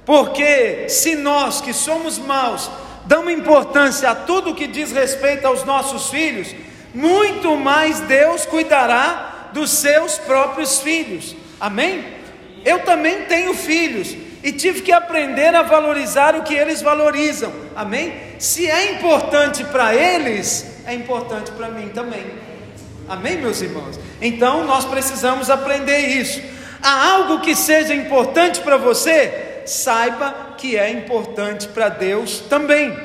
Porque 0.05 0.89
se 0.89 1.15
nós 1.15 1.61
que 1.61 1.73
somos 1.73 2.19
maus 2.19 2.71
damos 3.07 3.33
importância 3.33 4.11
a 4.11 4.15
tudo 4.15 4.55
que 4.55 4.67
diz 4.67 4.93
respeito 4.93 5.47
aos 5.47 5.65
nossos 5.65 6.09
filhos, 6.09 6.55
muito 6.95 7.57
mais 7.57 8.01
Deus 8.01 8.47
cuidará 8.47 9.51
dos 9.53 9.71
seus 9.71 10.17
próprios 10.19 10.79
filhos. 10.81 11.35
Amém? 11.61 12.05
Eu 12.65 12.81
também 12.81 13.23
tenho 13.23 13.53
filhos 13.53 14.17
e 14.43 14.53
tive 14.53 14.83
que 14.83 14.93
aprender 14.93 15.55
a 15.55 15.63
valorizar 15.63 16.37
o 16.37 16.43
que 16.43 16.55
eles 16.55 16.81
valorizam. 16.81 17.53
Amém? 17.75 18.15
Se 18.39 18.71
é 18.71 18.93
importante 18.93 19.65
para 19.65 19.95
eles, 19.95 20.83
é 20.87 20.95
importante 20.95 21.51
para 21.53 21.69
mim 21.69 21.89
também. 21.89 22.25
Amém, 23.09 23.39
meus 23.39 23.61
irmãos? 23.61 23.99
Então 24.21 24.65
nós 24.65 24.85
precisamos 24.85 25.51
aprender 25.51 25.99
isso. 25.99 26.41
Há 26.83 27.13
algo 27.13 27.41
que 27.41 27.55
seja 27.55 27.95
importante 27.95 28.61
para 28.61 28.77
você, 28.77 29.63
saiba 29.67 30.55
que 30.59 30.77
é 30.77 30.91
importante 30.91 31.69
para 31.69 31.89
Deus 31.89 32.41
também. 32.41 32.97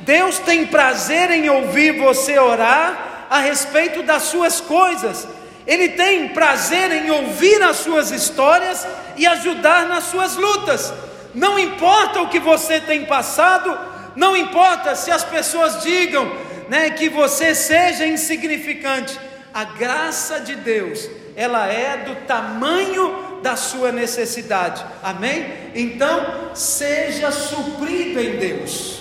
Deus 0.00 0.38
tem 0.38 0.66
prazer 0.66 1.30
em 1.30 1.48
ouvir 1.48 1.98
você 1.98 2.38
orar 2.38 3.07
a 3.28 3.40
respeito 3.40 4.02
das 4.02 4.24
suas 4.24 4.60
coisas. 4.60 5.26
Ele 5.66 5.90
tem 5.90 6.28
prazer 6.28 6.90
em 6.92 7.10
ouvir 7.10 7.62
as 7.62 7.76
suas 7.76 8.10
histórias 8.10 8.86
e 9.16 9.26
ajudar 9.26 9.86
nas 9.86 10.04
suas 10.04 10.36
lutas. 10.36 10.92
Não 11.34 11.58
importa 11.58 12.22
o 12.22 12.28
que 12.28 12.40
você 12.40 12.80
tem 12.80 13.04
passado, 13.04 13.78
não 14.16 14.36
importa 14.36 14.94
se 14.94 15.10
as 15.10 15.22
pessoas 15.22 15.82
digam 15.82 16.30
né, 16.68 16.90
que 16.90 17.08
você 17.08 17.54
seja 17.54 18.06
insignificante, 18.06 19.18
a 19.52 19.64
graça 19.64 20.40
de 20.40 20.54
Deus, 20.54 21.08
ela 21.34 21.66
é 21.66 21.96
do 21.98 22.14
tamanho 22.26 23.40
da 23.42 23.56
sua 23.56 23.92
necessidade, 23.92 24.84
amém? 25.02 25.46
Então, 25.74 26.50
seja 26.54 27.30
suprido 27.30 28.20
em 28.20 28.36
Deus, 28.36 29.00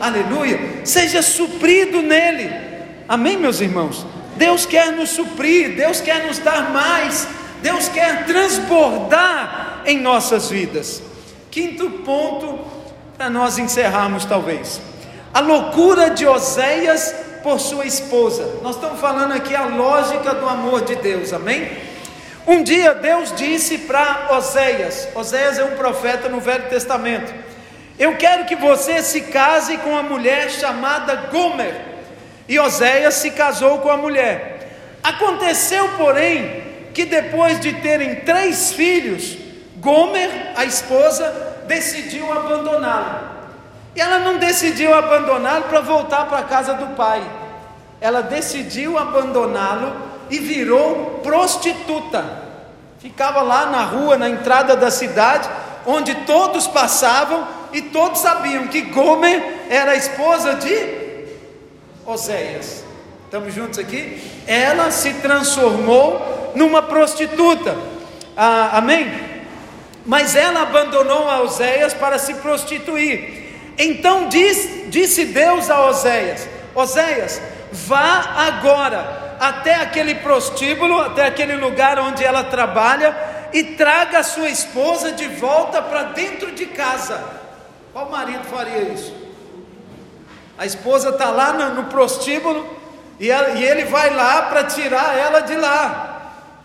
aleluia, 0.00 0.58
seja 0.84 1.22
suprido 1.22 2.00
nele, 2.00 2.73
amém, 3.08 3.36
meus 3.36 3.60
irmãos? 3.60 4.06
Deus 4.36 4.66
quer 4.66 4.92
nos 4.92 5.10
suprir, 5.10 5.76
Deus 5.76 6.00
quer 6.00 6.26
nos 6.26 6.38
dar 6.38 6.70
mais, 6.70 7.26
Deus 7.62 7.88
quer 7.88 8.26
transbordar 8.26 9.82
em 9.86 10.00
nossas 10.00 10.50
vidas. 10.50 11.02
Quinto 11.50 11.88
ponto, 11.90 12.58
para 13.16 13.30
nós 13.30 13.58
encerrarmos, 13.58 14.24
talvez, 14.24 14.80
a 15.32 15.40
loucura 15.40 16.10
de 16.10 16.26
Oséias 16.26 17.14
por 17.42 17.60
sua 17.60 17.86
esposa. 17.86 18.60
Nós 18.62 18.74
estamos 18.74 18.98
falando 19.00 19.32
aqui 19.32 19.54
a 19.54 19.66
lógica 19.66 20.34
do 20.34 20.48
amor 20.48 20.82
de 20.82 20.96
Deus, 20.96 21.32
amém? 21.32 21.70
Um 22.46 22.62
dia 22.62 22.94
Deus 22.94 23.32
disse 23.34 23.78
para 23.78 24.28
Oséias: 24.32 25.08
Oséias 25.14 25.58
é 25.58 25.64
um 25.64 25.76
profeta 25.76 26.28
no 26.28 26.40
Velho 26.40 26.68
Testamento. 26.68 27.32
Eu 27.98 28.16
quero 28.16 28.44
que 28.44 28.56
você 28.56 29.02
se 29.02 29.20
case 29.22 29.78
com 29.78 29.90
uma 29.90 30.02
mulher 30.02 30.50
chamada 30.50 31.14
Gomer. 31.30 31.93
E 32.48 32.58
Oséias 32.58 33.14
se 33.14 33.30
casou 33.30 33.78
com 33.78 33.90
a 33.90 33.96
mulher. 33.96 34.54
Aconteceu, 35.02 35.88
porém, 35.96 36.62
que 36.92 37.04
depois 37.04 37.60
de 37.60 37.72
terem 37.74 38.16
três 38.16 38.72
filhos, 38.72 39.36
Gomer, 39.76 40.30
a 40.56 40.64
esposa, 40.64 41.62
decidiu 41.66 42.32
abandoná-lo. 42.32 43.34
E 43.94 44.00
ela 44.00 44.18
não 44.18 44.38
decidiu 44.38 44.94
abandoná-lo 44.94 45.64
para 45.64 45.80
voltar 45.80 46.26
para 46.26 46.38
a 46.38 46.44
casa 46.44 46.74
do 46.74 46.94
pai. 46.96 47.22
Ela 48.00 48.22
decidiu 48.22 48.98
abandoná-lo 48.98 49.94
e 50.30 50.38
virou 50.38 51.20
prostituta. 51.22 52.24
Ficava 52.98 53.42
lá 53.42 53.66
na 53.66 53.84
rua, 53.84 54.16
na 54.16 54.28
entrada 54.28 54.74
da 54.74 54.90
cidade, 54.90 55.48
onde 55.86 56.14
todos 56.26 56.66
passavam 56.66 57.46
e 57.72 57.82
todos 57.82 58.20
sabiam 58.20 58.68
que 58.68 58.80
Gomer 58.82 59.66
era 59.68 59.92
a 59.92 59.96
esposa 59.96 60.54
de 60.54 61.03
Oséias. 62.06 62.84
Estamos 63.24 63.54
juntos 63.54 63.78
aqui? 63.78 64.22
Ela 64.46 64.90
se 64.90 65.14
transformou 65.14 66.52
numa 66.54 66.82
prostituta. 66.82 67.76
Ah, 68.36 68.78
amém? 68.78 69.12
Mas 70.06 70.36
ela 70.36 70.62
abandonou 70.62 71.28
a 71.28 71.40
Oséias 71.42 71.94
para 71.94 72.18
se 72.18 72.34
prostituir. 72.34 73.44
Então 73.78 74.28
diz, 74.28 74.90
disse 74.90 75.24
Deus 75.26 75.70
a 75.70 75.86
Oséias: 75.86 76.48
Oséias, 76.74 77.40
vá 77.72 78.46
agora 78.46 79.36
até 79.40 79.74
aquele 79.74 80.16
prostíbulo, 80.16 81.00
até 81.00 81.26
aquele 81.26 81.56
lugar 81.56 81.98
onde 81.98 82.22
ela 82.22 82.44
trabalha, 82.44 83.16
e 83.52 83.62
traga 83.62 84.18
a 84.18 84.22
sua 84.22 84.48
esposa 84.48 85.12
de 85.12 85.26
volta 85.28 85.82
para 85.82 86.04
dentro 86.04 86.52
de 86.52 86.66
casa. 86.66 87.22
Qual 87.92 88.10
marido 88.10 88.44
faria 88.44 88.82
isso? 88.92 89.23
A 90.56 90.64
esposa 90.64 91.10
está 91.10 91.30
lá 91.30 91.52
no, 91.52 91.82
no 91.82 91.84
prostíbulo 91.84 92.66
e, 93.18 93.30
ela, 93.30 93.50
e 93.50 93.64
ele 93.64 93.84
vai 93.84 94.14
lá 94.14 94.42
para 94.42 94.64
tirar 94.64 95.16
ela 95.16 95.40
de 95.40 95.54
lá. 95.56 96.62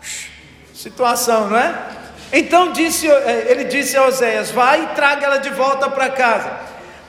Situação, 0.74 1.48
não 1.48 1.58
é? 1.58 1.74
Então 2.32 2.72
disse, 2.72 3.08
eh, 3.08 3.46
ele 3.48 3.64
disse 3.64 3.96
a 3.96 4.06
Oséias: 4.06 4.50
Vai 4.50 4.84
e 4.84 4.86
traga 4.88 5.26
ela 5.26 5.38
de 5.38 5.50
volta 5.50 5.90
para 5.90 6.10
casa. 6.10 6.50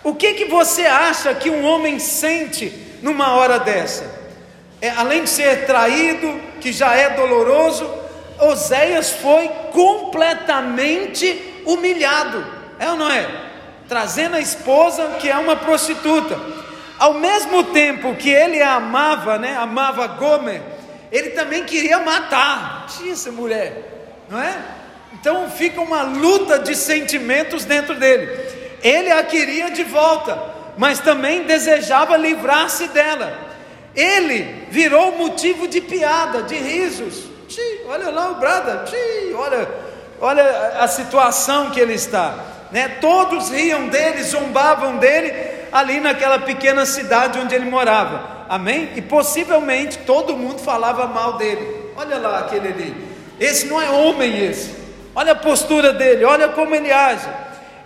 O 0.03 0.15
que 0.15 0.33
que 0.33 0.45
você 0.45 0.85
acha 0.85 1.33
que 1.35 1.49
um 1.49 1.63
homem 1.63 1.99
sente 1.99 2.73
numa 3.03 3.33
hora 3.35 3.59
dessa? 3.59 4.19
É, 4.81 4.89
além 4.89 5.23
de 5.23 5.29
ser 5.29 5.67
traído, 5.67 6.41
que 6.59 6.73
já 6.73 6.95
é 6.95 7.11
doloroso, 7.11 7.87
Oséias 8.39 9.11
foi 9.11 9.47
completamente 9.71 11.63
humilhado, 11.65 12.43
é 12.79 12.89
ou 12.89 12.97
não 12.97 13.11
é? 13.11 13.27
Trazendo 13.87 14.35
a 14.35 14.39
esposa 14.39 15.17
que 15.19 15.29
é 15.29 15.37
uma 15.37 15.55
prostituta. 15.55 16.39
Ao 17.01 17.15
mesmo 17.15 17.63
tempo 17.63 18.13
que 18.13 18.29
ele 18.29 18.61
a 18.61 18.75
amava, 18.75 19.39
né, 19.39 19.57
amava 19.57 20.05
Gomer, 20.05 20.61
ele 21.11 21.31
também 21.31 21.63
queria 21.63 21.97
matar. 21.97 22.85
Tinha 22.95 23.13
essa 23.13 23.31
mulher, 23.31 24.21
não 24.29 24.39
é? 24.39 24.55
Então 25.13 25.49
fica 25.49 25.81
uma 25.81 26.03
luta 26.03 26.59
de 26.59 26.75
sentimentos 26.75 27.65
dentro 27.65 27.95
dele. 27.95 28.29
Ele 28.83 29.11
a 29.11 29.23
queria 29.23 29.71
de 29.71 29.83
volta, 29.83 30.37
mas 30.77 30.99
também 30.99 31.41
desejava 31.41 32.15
livrar-se 32.17 32.89
dela. 32.89 33.35
Ele 33.95 34.67
virou 34.69 35.17
motivo 35.17 35.67
de 35.67 35.81
piada, 35.81 36.43
de 36.43 36.55
risos. 36.55 37.23
Tchii, 37.47 37.81
olha 37.87 38.11
lá 38.11 38.29
o 38.29 38.35
Brada, 38.35 38.85
tchii, 38.85 39.33
olha, 39.33 39.67
olha 40.19 40.43
a 40.79 40.87
situação 40.87 41.71
que 41.71 41.79
ele 41.79 41.93
está. 41.93 42.35
Né? 42.71 42.89
Todos 43.01 43.49
riam 43.49 43.87
dele, 43.87 44.21
zombavam 44.21 44.97
dele 44.97 45.60
ali 45.71 45.99
naquela 45.99 46.39
pequena 46.39 46.85
cidade 46.85 47.39
onde 47.39 47.55
ele 47.55 47.69
morava. 47.69 48.45
Amém? 48.49 48.89
E 48.95 49.01
possivelmente 49.01 49.99
todo 49.99 50.35
mundo 50.35 50.59
falava 50.59 51.07
mal 51.07 51.33
dele. 51.37 51.91
Olha 51.95 52.17
lá 52.17 52.39
aquele 52.39 52.67
ali. 52.67 52.95
Esse 53.39 53.67
não 53.67 53.81
é 53.81 53.89
homem 53.89 54.45
esse. 54.45 54.75
Olha 55.15 55.31
a 55.31 55.35
postura 55.35 55.93
dele, 55.93 56.25
olha 56.25 56.49
como 56.49 56.75
ele 56.75 56.91
age. 56.91 57.27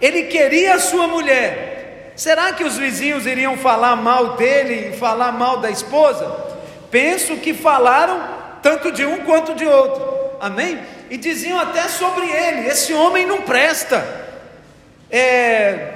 Ele 0.01 0.23
queria 0.23 0.75
a 0.75 0.79
sua 0.79 1.07
mulher. 1.07 2.13
Será 2.15 2.53
que 2.53 2.63
os 2.63 2.77
vizinhos 2.77 3.25
iriam 3.25 3.57
falar 3.57 3.95
mal 3.95 4.35
dele 4.35 4.89
e 4.89 4.97
falar 4.97 5.31
mal 5.31 5.57
da 5.57 5.69
esposa? 5.69 6.29
Penso 6.89 7.37
que 7.37 7.53
falaram 7.53 8.21
tanto 8.61 8.91
de 8.91 9.05
um 9.05 9.19
quanto 9.19 9.53
de 9.53 9.65
outro. 9.65 10.03
Amém? 10.39 10.79
E 11.09 11.17
diziam 11.17 11.59
até 11.59 11.87
sobre 11.87 12.25
ele: 12.29 12.67
esse 12.67 12.93
homem 12.93 13.25
não 13.25 13.41
presta. 13.41 14.25
É, 15.11 15.93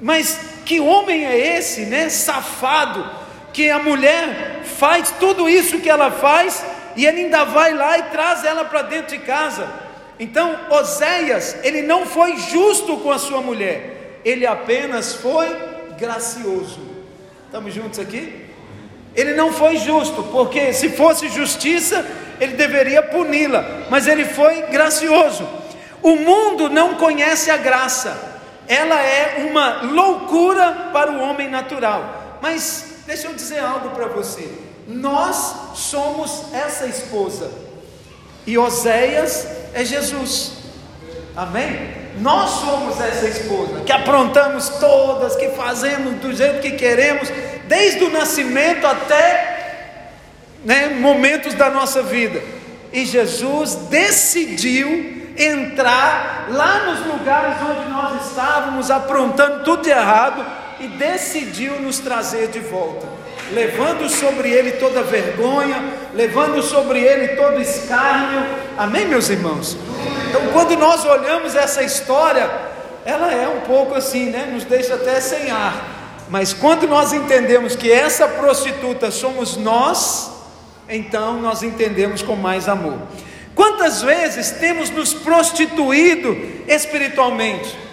mas 0.00 0.38
que 0.64 0.80
homem 0.80 1.26
é 1.26 1.56
esse, 1.56 1.82
né? 1.82 2.08
Safado, 2.08 3.08
que 3.52 3.70
a 3.70 3.78
mulher 3.78 4.60
faz 4.78 5.12
tudo 5.18 5.48
isso 5.48 5.80
que 5.80 5.90
ela 5.90 6.10
faz 6.10 6.64
e 6.96 7.06
ele 7.06 7.22
ainda 7.22 7.44
vai 7.44 7.72
lá 7.72 7.98
e 7.98 8.02
traz 8.04 8.44
ela 8.44 8.64
para 8.64 8.82
dentro 8.82 9.16
de 9.16 9.24
casa. 9.24 9.68
Então, 10.18 10.58
Oséias, 10.70 11.56
ele 11.62 11.82
não 11.82 12.04
foi 12.04 12.36
justo 12.36 12.98
com 12.98 13.10
a 13.10 13.18
sua 13.18 13.40
mulher, 13.40 14.20
ele 14.24 14.46
apenas 14.46 15.14
foi 15.14 15.48
gracioso. 15.98 16.80
Estamos 17.46 17.74
juntos 17.74 17.98
aqui? 17.98 18.46
Ele 19.14 19.34
não 19.34 19.52
foi 19.52 19.76
justo, 19.78 20.22
porque 20.24 20.72
se 20.72 20.90
fosse 20.90 21.28
justiça, 21.28 22.06
ele 22.40 22.52
deveria 22.52 23.02
puni-la, 23.02 23.64
mas 23.90 24.06
ele 24.06 24.24
foi 24.24 24.62
gracioso. 24.62 25.48
O 26.02 26.16
mundo 26.16 26.70
não 26.70 26.94
conhece 26.94 27.50
a 27.50 27.56
graça, 27.56 28.29
ela 28.70 29.02
é 29.02 29.48
uma 29.50 29.82
loucura 29.82 30.90
para 30.92 31.10
o 31.10 31.20
homem 31.20 31.50
natural. 31.50 32.38
Mas 32.40 33.02
deixa 33.04 33.26
eu 33.26 33.34
dizer 33.34 33.58
algo 33.58 33.90
para 33.90 34.06
você: 34.06 34.48
nós 34.86 35.54
somos 35.74 36.44
essa 36.54 36.86
esposa, 36.86 37.50
e 38.46 38.56
Oséias 38.56 39.44
é 39.74 39.84
Jesus. 39.84 40.52
Amém? 41.36 41.98
Nós 42.20 42.50
somos 42.60 43.00
essa 43.00 43.26
esposa 43.26 43.80
que 43.80 43.90
aprontamos 43.90 44.68
todas, 44.68 45.34
que 45.34 45.48
fazemos 45.48 46.20
do 46.20 46.32
jeito 46.32 46.60
que 46.60 46.72
queremos, 46.72 47.28
desde 47.66 48.04
o 48.04 48.10
nascimento 48.10 48.86
até 48.86 50.10
né, 50.64 50.90
momentos 50.90 51.54
da 51.54 51.70
nossa 51.70 52.04
vida. 52.04 52.40
E 52.92 53.04
Jesus 53.04 53.74
decidiu 53.88 55.19
entrar 55.42 56.48
lá 56.50 56.84
nos 56.84 57.06
lugares 57.06 57.56
onde 57.62 57.88
nós 57.90 58.26
estávamos 58.26 58.90
aprontando 58.90 59.64
tudo 59.64 59.82
de 59.82 59.90
errado 59.90 60.44
e 60.78 60.86
decidiu 60.86 61.80
nos 61.80 61.98
trazer 61.98 62.48
de 62.48 62.60
volta, 62.60 63.06
levando 63.52 64.08
sobre 64.08 64.50
ele 64.50 64.72
toda 64.72 65.02
vergonha, 65.02 65.82
levando 66.14 66.62
sobre 66.62 67.00
ele 67.00 67.28
todo 67.36 67.60
escárnio. 67.60 68.44
Amém, 68.76 69.06
meus 69.06 69.28
irmãos? 69.30 69.76
Então, 70.28 70.42
quando 70.52 70.76
nós 70.76 71.04
olhamos 71.04 71.54
essa 71.54 71.82
história, 71.82 72.50
ela 73.04 73.32
é 73.32 73.48
um 73.48 73.60
pouco 73.60 73.94
assim, 73.94 74.30
né? 74.30 74.48
Nos 74.52 74.64
deixa 74.64 74.94
até 74.94 75.20
sem 75.20 75.50
ar. 75.50 76.00
Mas 76.28 76.52
quando 76.52 76.86
nós 76.86 77.12
entendemos 77.12 77.74
que 77.74 77.90
essa 77.90 78.28
prostituta 78.28 79.10
somos 79.10 79.56
nós, 79.56 80.30
então 80.88 81.40
nós 81.40 81.62
entendemos 81.62 82.22
com 82.22 82.36
mais 82.36 82.68
amor. 82.68 82.98
Quantas 83.60 84.00
vezes 84.00 84.52
temos 84.52 84.88
nos 84.88 85.12
prostituído 85.12 86.34
espiritualmente? 86.66 87.90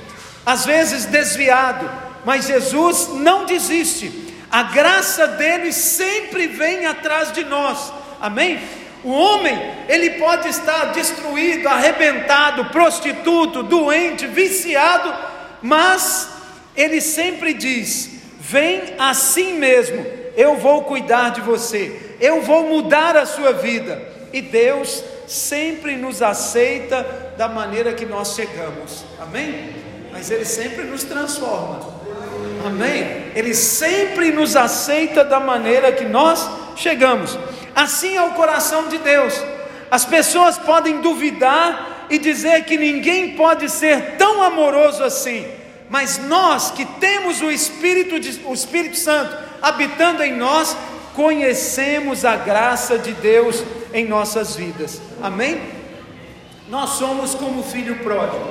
às 0.47 0.65
vezes 0.65 1.03
desviado, 1.03 1.91
mas 2.23 2.47
Jesus 2.47 3.09
não 3.15 3.45
desiste. 3.45 4.33
A 4.49 4.63
graça 4.63 5.27
dele 5.27 5.73
sempre 5.73 6.47
vem 6.47 6.85
atrás 6.85 7.33
de 7.33 7.43
nós. 7.43 7.91
Amém? 8.21 8.61
O 9.03 9.11
homem, 9.11 9.61
ele 9.89 10.11
pode 10.11 10.47
estar 10.47 10.93
destruído, 10.93 11.67
arrebentado, 11.67 12.63
prostituto, 12.69 13.61
doente, 13.61 14.25
viciado, 14.25 15.13
mas 15.61 16.29
ele 16.77 17.01
sempre 17.01 17.53
diz: 17.53 18.09
Vem 18.39 18.95
assim 18.97 19.55
mesmo, 19.55 20.05
eu 20.37 20.55
vou 20.55 20.85
cuidar 20.85 21.31
de 21.31 21.41
você, 21.41 22.15
eu 22.21 22.41
vou 22.41 22.69
mudar 22.69 23.17
a 23.17 23.25
sua 23.25 23.51
vida. 23.51 24.15
E 24.31 24.41
Deus 24.41 25.03
sempre 25.27 25.97
nos 25.97 26.21
aceita 26.21 27.33
da 27.37 27.49
maneira 27.49 27.93
que 27.93 28.05
nós 28.05 28.33
chegamos, 28.33 29.03
amém? 29.19 29.75
Mas 30.11 30.31
Ele 30.31 30.45
sempre 30.45 30.85
nos 30.85 31.03
transforma, 31.03 31.81
amém? 32.65 33.31
Ele 33.35 33.53
sempre 33.53 34.31
nos 34.31 34.55
aceita 34.55 35.25
da 35.25 35.39
maneira 35.39 35.91
que 35.91 36.05
nós 36.05 36.49
chegamos, 36.77 37.37
assim 37.75 38.15
é 38.15 38.23
o 38.23 38.31
coração 38.31 38.87
de 38.87 38.97
Deus. 38.97 39.33
As 39.91 40.05
pessoas 40.05 40.57
podem 40.57 41.01
duvidar 41.01 42.07
e 42.09 42.17
dizer 42.17 42.63
que 42.63 42.77
ninguém 42.77 43.35
pode 43.35 43.69
ser 43.69 44.15
tão 44.17 44.41
amoroso 44.41 45.03
assim, 45.03 45.45
mas 45.89 46.17
nós 46.17 46.71
que 46.71 46.85
temos 46.85 47.41
o 47.41 47.51
Espírito, 47.51 48.17
de, 48.19 48.41
o 48.45 48.53
Espírito 48.53 48.97
Santo 48.97 49.37
habitando 49.61 50.23
em 50.23 50.33
nós, 50.33 50.75
conhecemos 51.13 52.23
a 52.23 52.35
graça 52.35 52.97
de 52.97 53.11
Deus 53.13 53.63
em 53.93 54.07
nossas 54.07 54.55
vidas. 54.55 55.01
Amém? 55.21 55.61
Nós 56.69 56.91
somos 56.91 57.33
como 57.33 57.61
o 57.61 57.63
filho 57.63 57.97
pródigo. 57.99 58.45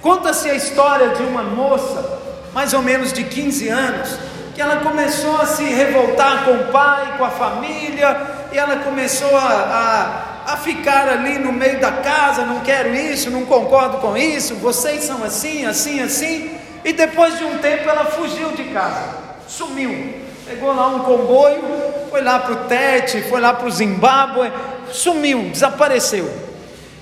Conta-se 0.00 0.48
a 0.48 0.54
história 0.54 1.10
de 1.10 1.22
uma 1.22 1.42
moça, 1.42 2.18
mais 2.54 2.72
ou 2.72 2.80
menos 2.80 3.12
de 3.12 3.24
15 3.24 3.68
anos, 3.68 4.18
que 4.54 4.62
ela 4.62 4.76
começou 4.76 5.36
a 5.40 5.46
se 5.46 5.64
revoltar 5.64 6.44
com 6.44 6.52
o 6.52 6.64
pai, 6.72 7.18
com 7.18 7.24
a 7.24 7.30
família, 7.30 8.48
e 8.52 8.58
ela 8.58 8.76
começou 8.76 9.36
a, 9.36 10.42
a, 10.46 10.52
a 10.54 10.56
ficar 10.56 11.08
ali 11.08 11.38
no 11.38 11.52
meio 11.52 11.78
da 11.80 11.92
casa: 11.92 12.46
não 12.46 12.60
quero 12.60 12.94
isso, 12.94 13.30
não 13.30 13.44
concordo 13.44 13.98
com 13.98 14.16
isso, 14.16 14.54
vocês 14.54 15.04
são 15.04 15.22
assim, 15.22 15.66
assim, 15.66 16.00
assim. 16.00 16.58
E 16.82 16.94
depois 16.94 17.36
de 17.36 17.44
um 17.44 17.58
tempo 17.58 17.88
ela 17.88 18.06
fugiu 18.06 18.52
de 18.52 18.64
casa, 18.64 19.18
sumiu. 19.46 20.29
Pegou 20.50 20.74
lá 20.74 20.88
um 20.88 20.98
comboio, 21.04 21.62
foi 22.10 22.22
lá 22.22 22.40
para 22.40 22.52
o 22.52 22.56
Tete, 22.64 23.22
foi 23.22 23.40
lá 23.40 23.54
para 23.54 23.68
o 23.68 23.70
Zimbábue, 23.70 24.50
sumiu, 24.90 25.42
desapareceu. 25.42 26.28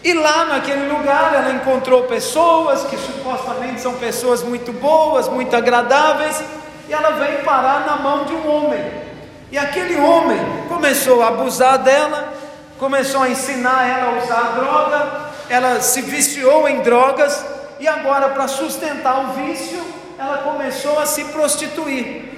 E 0.05 0.13
lá 0.13 0.45
naquele 0.45 0.87
lugar 0.87 1.33
ela 1.33 1.53
encontrou 1.53 2.03
pessoas 2.03 2.85
que 2.85 2.99
supostamente 2.99 3.81
são 3.81 3.95
pessoas 3.95 4.43
muito 4.43 4.71
boas, 4.71 5.31
muito 5.31 5.57
agradáveis, 5.57 6.43
e 6.91 6.93
ela 6.93 7.13
veio 7.13 7.43
parar 7.43 7.87
na 7.87 7.97
mão 7.97 8.27
de 8.27 8.35
um 8.35 8.55
homem. 8.55 8.85
E 9.51 9.57
aquele 9.57 9.99
homem 9.99 10.39
começou 10.69 11.23
a 11.23 11.29
abusar 11.29 11.79
dela, 11.79 12.35
começou 12.79 13.23
a 13.23 13.31
ensinar 13.31 13.89
ela 13.89 14.13
a 14.13 14.23
usar 14.23 14.43
droga, 14.61 15.07
ela 15.49 15.81
se 15.81 16.03
viciou 16.03 16.69
em 16.69 16.81
drogas 16.81 17.43
e 17.81 17.89
agora, 17.89 18.29
para 18.29 18.47
sustentar 18.47 19.21
o 19.21 19.33
vício, 19.33 19.83
ela 20.19 20.37
começou 20.37 20.99
a 20.99 21.07
se 21.07 21.25
prostituir. 21.25 22.38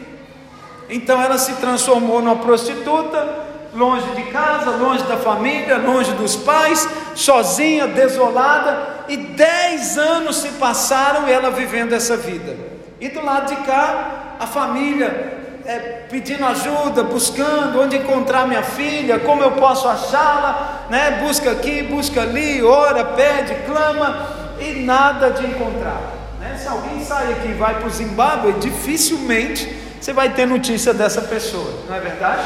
Então, 0.90 1.22
ela 1.22 1.38
se 1.38 1.52
transformou 1.54 2.20
numa 2.20 2.36
prostituta, 2.36 3.26
longe 3.74 4.10
de 4.16 4.24
casa, 4.24 4.70
longe 4.70 5.04
da 5.04 5.16
família, 5.16 5.78
longe 5.78 6.12
dos 6.12 6.36
pais, 6.36 6.88
sozinha, 7.14 7.86
desolada, 7.86 9.04
e 9.08 9.16
dez 9.16 9.96
anos 9.96 10.36
se 10.36 10.48
passaram 10.50 11.28
ela 11.28 11.50
vivendo 11.50 11.92
essa 11.92 12.16
vida. 12.16 12.56
E 13.00 13.08
do 13.08 13.24
lado 13.24 13.54
de 13.54 13.56
cá, 13.62 14.36
a 14.40 14.46
família 14.46 15.38
é, 15.64 15.78
pedindo 16.10 16.44
ajuda, 16.44 17.02
buscando 17.04 17.80
onde 17.80 17.96
encontrar 17.96 18.46
minha 18.46 18.62
filha, 18.62 19.20
como 19.20 19.42
eu 19.42 19.52
posso 19.52 19.88
achá-la, 19.88 20.86
né? 20.90 21.22
Busca 21.26 21.52
aqui, 21.52 21.82
busca 21.82 22.22
ali, 22.22 22.62
ora, 22.62 23.04
pede, 23.04 23.54
clama 23.66 24.26
e 24.58 24.82
nada 24.84 25.30
de 25.30 25.46
encontrar. 25.46 26.00
Né? 26.40 26.56
Se 26.60 26.66
alguém 26.66 27.04
sai 27.04 27.32
aqui 27.32 27.48
e 27.48 27.54
vai 27.54 27.78
para 27.78 27.86
o 27.86 27.90
Zimbábue, 27.90 28.52
dificilmente 28.54 29.79
você 30.00 30.12
vai 30.12 30.30
ter 30.30 30.46
notícia 30.46 30.94
dessa 30.94 31.20
pessoa, 31.22 31.84
não 31.88 31.94
é 31.94 32.00
verdade? 32.00 32.42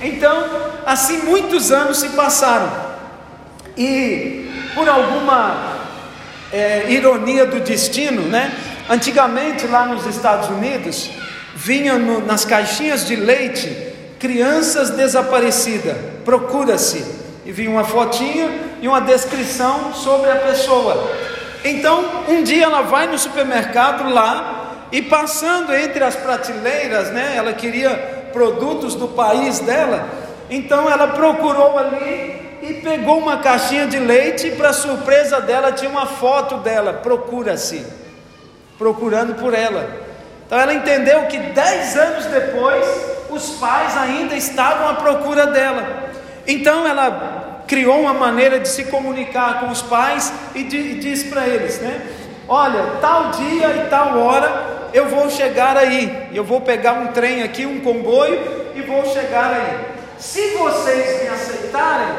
Então, 0.00 0.48
assim 0.86 1.18
muitos 1.18 1.72
anos 1.72 1.98
se 1.98 2.10
passaram, 2.10 2.70
e 3.76 4.70
por 4.74 4.88
alguma 4.88 5.74
é, 6.52 6.84
ironia 6.88 7.46
do 7.46 7.60
destino, 7.60 8.22
né? 8.22 8.52
Antigamente 8.88 9.66
lá 9.66 9.86
nos 9.86 10.06
Estados 10.06 10.48
Unidos, 10.48 11.10
vinham 11.54 11.98
no, 11.98 12.24
nas 12.24 12.44
caixinhas 12.44 13.06
de 13.06 13.16
leite 13.16 13.92
crianças 14.20 14.90
desaparecidas, 14.90 15.96
procura-se, 16.24 17.04
e 17.44 17.52
vinha 17.52 17.70
uma 17.70 17.84
fotinha 17.84 18.50
e 18.80 18.88
uma 18.88 19.00
descrição 19.00 19.92
sobre 19.92 20.30
a 20.30 20.36
pessoa. 20.36 21.10
Então, 21.64 22.24
um 22.28 22.42
dia 22.42 22.64
ela 22.64 22.82
vai 22.82 23.06
no 23.06 23.18
supermercado 23.18 24.08
lá 24.08 24.53
e 24.92 25.02
passando 25.02 25.74
entre 25.74 26.02
as 26.04 26.16
prateleiras, 26.16 27.10
né? 27.10 27.34
Ela 27.36 27.52
queria 27.52 28.30
produtos 28.32 28.94
do 28.94 29.08
país 29.08 29.60
dela. 29.60 30.08
Então 30.50 30.90
ela 30.90 31.08
procurou 31.08 31.78
ali 31.78 32.58
e 32.62 32.74
pegou 32.74 33.18
uma 33.18 33.38
caixinha 33.38 33.86
de 33.86 33.98
leite 33.98 34.48
e 34.48 34.52
para 34.52 34.72
surpresa 34.72 35.40
dela 35.40 35.72
tinha 35.72 35.90
uma 35.90 36.06
foto 36.06 36.56
dela, 36.58 36.94
procura-se, 36.94 37.84
procurando 38.78 39.34
por 39.34 39.54
ela. 39.54 39.88
Então 40.46 40.58
ela 40.58 40.74
entendeu 40.74 41.22
que 41.26 41.38
dez 41.38 41.96
anos 41.96 42.26
depois 42.26 42.86
os 43.30 43.50
pais 43.50 43.96
ainda 43.96 44.34
estavam 44.34 44.88
à 44.88 44.94
procura 44.94 45.46
dela. 45.46 46.10
Então 46.46 46.86
ela 46.86 47.62
criou 47.66 48.00
uma 48.00 48.14
maneira 48.14 48.60
de 48.60 48.68
se 48.68 48.84
comunicar 48.84 49.60
com 49.60 49.70
os 49.70 49.82
pais 49.82 50.32
e, 50.54 50.62
diz 50.64 51.24
para 51.24 51.46
eles, 51.46 51.80
né? 51.80 52.00
Olha, 52.48 52.98
tal 53.00 53.30
dia 53.30 53.68
e 53.68 53.88
tal 53.88 54.18
hora 54.18 54.88
eu 54.92 55.08
vou 55.08 55.28
chegar 55.30 55.76
aí. 55.76 56.28
Eu 56.32 56.44
vou 56.44 56.60
pegar 56.60 56.92
um 56.92 57.08
trem 57.08 57.42
aqui, 57.42 57.66
um 57.66 57.80
comboio 57.80 58.40
e 58.74 58.82
vou 58.82 59.04
chegar 59.06 59.52
aí. 59.52 59.94
Se 60.18 60.50
vocês 60.56 61.22
me 61.22 61.28
aceitarem, 61.28 62.14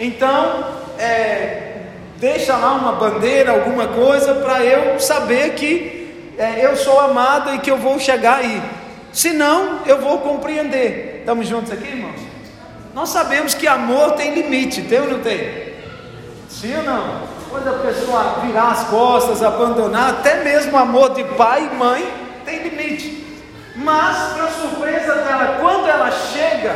então 0.00 0.64
é, 0.98 1.82
deixa 2.16 2.56
lá 2.56 2.72
uma 2.72 2.92
bandeira, 2.92 3.52
alguma 3.52 3.88
coisa 3.88 4.34
para 4.36 4.64
eu 4.64 4.98
saber 4.98 5.54
que 5.54 6.32
é, 6.38 6.64
eu 6.64 6.76
sou 6.76 6.98
amado 7.00 7.54
e 7.54 7.58
que 7.58 7.70
eu 7.70 7.76
vou 7.76 7.98
chegar 7.98 8.38
aí. 8.38 8.62
Se 9.12 9.32
não, 9.32 9.80
eu 9.86 10.00
vou 10.00 10.18
compreender. 10.18 11.18
Estamos 11.20 11.48
juntos 11.48 11.72
aqui, 11.72 11.88
irmãos? 11.88 12.20
Nós 12.94 13.10
sabemos 13.10 13.52
que 13.52 13.66
amor 13.66 14.12
tem 14.12 14.34
limite, 14.34 14.82
tem 14.82 15.00
ou 15.00 15.08
não 15.08 15.18
tem? 15.20 15.74
Sim 16.48 16.76
ou 16.76 16.82
não? 16.82 17.35
Quando 17.48 17.68
a 17.68 17.78
pessoa 17.78 18.40
virar 18.42 18.72
as 18.72 18.84
costas, 18.84 19.42
abandonar, 19.42 20.10
até 20.10 20.42
mesmo 20.42 20.76
amor 20.76 21.14
de 21.14 21.24
pai 21.24 21.70
e 21.72 21.76
mãe 21.76 22.06
tem 22.44 22.62
limite. 22.62 23.24
Mas, 23.76 24.32
para 24.32 24.48
surpresa 24.48 25.14
dela, 25.16 25.58
quando 25.60 25.88
ela 25.88 26.10
chega, 26.10 26.74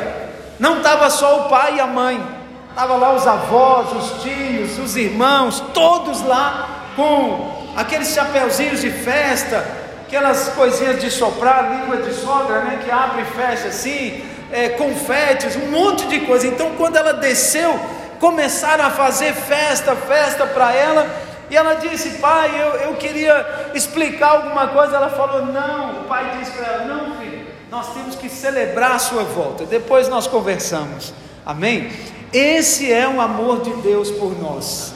não 0.58 0.78
estava 0.78 1.08
só 1.08 1.40
o 1.40 1.48
pai 1.48 1.76
e 1.76 1.80
a 1.80 1.86
mãe, 1.86 2.22
estava 2.68 2.96
lá 2.96 3.14
os 3.14 3.26
avós, 3.26 3.92
os 3.92 4.22
tios, 4.22 4.78
os 4.78 4.96
irmãos, 4.96 5.60
todos 5.72 6.22
lá 6.22 6.68
com 6.94 7.72
aqueles 7.76 8.08
chapeuzinhos 8.08 8.80
de 8.80 8.90
festa, 8.90 9.64
aquelas 10.06 10.48
coisinhas 10.50 11.00
de 11.00 11.10
soprar, 11.10 11.70
língua 11.70 11.96
de 11.98 12.12
sogra, 12.12 12.60
né, 12.60 12.80
que 12.84 12.90
abre 12.90 13.22
e 13.22 13.24
fecha 13.24 13.68
assim, 13.68 14.24
é, 14.52 14.70
confetes, 14.70 15.56
um 15.56 15.70
monte 15.70 16.06
de 16.06 16.20
coisa. 16.20 16.46
Então, 16.46 16.72
quando 16.76 16.96
ela 16.96 17.14
desceu, 17.14 17.78
começaram 18.20 18.84
a 18.84 18.90
fazer 18.90 19.32
festa, 19.34 19.96
festa 19.96 20.46
para 20.46 20.72
ela. 20.72 21.10
E 21.50 21.56
ela 21.56 21.74
disse: 21.74 22.18
Pai, 22.18 22.50
eu, 22.60 22.74
eu 22.82 22.94
queria 22.94 23.72
explicar 23.74 24.28
alguma 24.36 24.68
coisa. 24.68 24.94
Ela 24.94 25.10
falou: 25.10 25.46
Não. 25.46 26.02
O 26.02 26.04
pai 26.04 26.38
disse 26.38 26.52
para 26.52 26.66
ela: 26.66 26.84
Não, 26.84 27.16
filho, 27.16 27.46
nós 27.70 27.92
temos 27.92 28.14
que 28.14 28.28
celebrar 28.28 28.92
a 28.92 28.98
sua 28.98 29.24
volta. 29.24 29.64
Depois 29.64 30.08
nós 30.08 30.28
conversamos. 30.28 31.12
Amém? 31.44 31.90
Esse 32.32 32.92
é 32.92 33.08
o 33.08 33.20
amor 33.20 33.62
de 33.62 33.72
Deus 33.82 34.10
por 34.10 34.40
nós. 34.40 34.94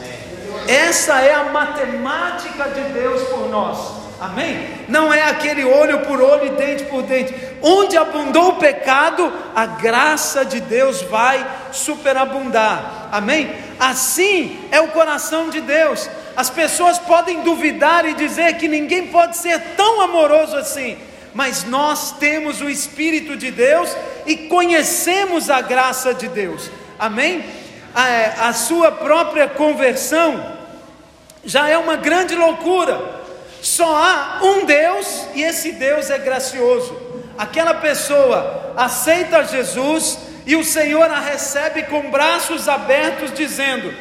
Essa 0.68 1.20
é 1.20 1.35
a 1.35 1.45
matemática 1.45 2.68
de 2.68 2.83
Deus 2.93 3.22
por 3.25 3.49
nós. 3.49 4.04
Amém? 4.25 4.66
Não 4.89 5.12
é 5.12 5.22
aquele 5.25 5.64
olho 5.64 6.01
por 6.01 6.18
olho 6.18 6.47
e 6.47 6.51
dente 6.51 6.85
por 6.85 7.03
dente. 7.03 7.35
Onde 7.61 7.95
abundou 7.95 8.51
o 8.51 8.57
pecado, 8.57 9.31
a 9.55 9.66
graça 9.66 10.47
de 10.47 10.61
Deus 10.61 11.03
vai 11.03 11.47
superabundar. 11.70 13.09
Amém? 13.12 13.55
Assim 13.79 14.59
é 14.70 14.81
o 14.81 14.89
coração 14.89 15.51
de 15.51 15.61
Deus. 15.61 16.09
As 16.35 16.49
pessoas 16.49 16.99
podem 16.99 17.43
duvidar 17.43 18.07
e 18.07 18.14
dizer 18.14 18.57
que 18.57 18.66
ninguém 18.66 19.09
pode 19.09 19.37
ser 19.37 19.61
tão 19.77 20.01
amoroso 20.01 20.57
assim, 20.57 20.97
mas 21.35 21.64
nós 21.64 22.12
temos 22.12 22.62
o 22.62 22.70
Espírito 22.70 23.37
de 23.37 23.51
Deus 23.51 23.95
e 24.25 24.37
conhecemos 24.37 25.51
a 25.51 25.61
graça 25.61 26.14
de 26.14 26.29
Deus. 26.29 26.70
Amém? 26.99 27.45
A, 27.95 28.49
a 28.49 28.53
sua 28.55 28.91
própria 28.91 29.49
conversão 29.49 30.57
já 31.45 31.68
é 31.68 31.77
uma 31.77 31.97
grande 31.97 32.35
loucura 32.35 33.14
Só 33.75 33.97
há 33.97 34.39
um 34.41 34.66
Deus 34.66 35.27
e 35.35 35.43
esse 35.43 35.72
Deus 35.72 36.09
é 36.09 36.16
gracioso. 36.16 36.97
Aquela 37.37 37.75
pessoa 37.75 38.72
aceita 38.77 39.43
Jesus 39.43 40.16
e 40.47 40.55
o 40.55 40.62
Senhor 40.62 41.11
a 41.11 41.18
recebe 41.18 41.83
com 41.83 42.09
braços 42.09 42.68
abertos, 42.68 43.35
dizendo: 43.35 43.93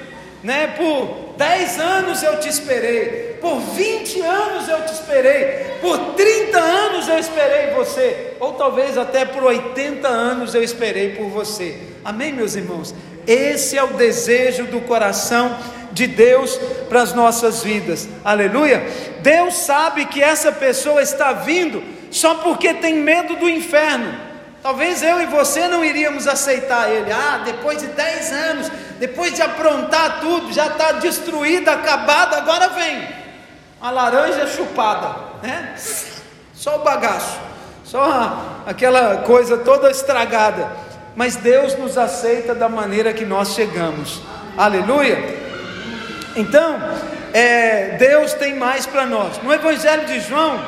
né, 0.43 0.75
por 0.77 1.33
10 1.37 1.79
anos 1.79 2.21
eu 2.21 2.39
te 2.39 2.49
esperei, 2.49 3.39
por 3.41 3.59
20 3.61 4.21
anos 4.21 4.69
eu 4.69 4.85
te 4.85 4.93
esperei, 4.93 5.79
por 5.81 5.97
30 6.13 6.59
anos 6.59 7.07
eu 7.07 7.17
esperei 7.17 7.71
você, 7.71 8.37
ou 8.39 8.53
talvez 8.53 8.95
até 8.95 9.25
por 9.25 9.43
80 9.43 10.07
anos 10.07 10.53
eu 10.53 10.61
esperei 10.61 11.15
por 11.15 11.29
você. 11.29 11.79
Amém, 12.05 12.31
meus 12.31 12.55
irmãos? 12.55 12.93
Esse 13.27 13.77
é 13.77 13.83
o 13.83 13.93
desejo 13.93 14.65
do 14.65 14.81
coração 14.81 15.57
de 15.91 16.07
Deus 16.07 16.59
para 16.89 17.01
as 17.01 17.13
nossas 17.13 17.63
vidas. 17.63 18.07
Aleluia. 18.23 18.85
Deus 19.21 19.55
sabe 19.55 20.05
que 20.05 20.21
essa 20.21 20.51
pessoa 20.51 21.01
está 21.01 21.31
vindo 21.33 21.83
só 22.11 22.35
porque 22.35 22.73
tem 22.73 22.95
medo 22.95 23.35
do 23.35 23.49
inferno. 23.49 24.33
Talvez 24.61 25.03
eu 25.03 25.21
e 25.21 25.25
você 25.25 25.67
não 25.67 25.83
iríamos 25.83 26.27
aceitar 26.27 26.89
ele. 26.89 27.11
Ah, 27.11 27.41
depois 27.43 27.79
de 27.79 27.87
10 27.87 28.31
anos, 28.31 28.71
depois 28.97 29.33
de 29.35 29.41
aprontar 29.41 30.21
tudo, 30.21 30.53
já 30.53 30.67
está 30.67 30.93
destruído, 30.93 31.67
acabado, 31.69 32.35
agora 32.35 32.69
vem. 32.69 33.07
A 33.81 33.91
laranja 33.91 34.47
chupada, 34.47 35.15
né? 35.41 35.75
Só 36.53 36.77
o 36.77 36.83
bagaço, 36.83 37.37
só 37.83 38.63
aquela 38.65 39.17
coisa 39.17 39.57
toda 39.57 39.91
estragada. 39.91 40.71
Mas 41.15 41.35
Deus 41.35 41.77
nos 41.77 41.97
aceita 41.97 42.55
da 42.55 42.67
maneira 42.67 43.13
que 43.13 43.25
nós 43.25 43.53
chegamos. 43.53 44.21
Aleluia. 44.57 45.17
Então, 46.35 46.79
é, 47.33 47.95
Deus 47.97 48.33
tem 48.33 48.55
mais 48.55 48.85
para 48.85 49.05
nós. 49.05 49.41
No 49.43 49.53
Evangelho 49.53 50.05
de 50.05 50.19
João, 50.21 50.59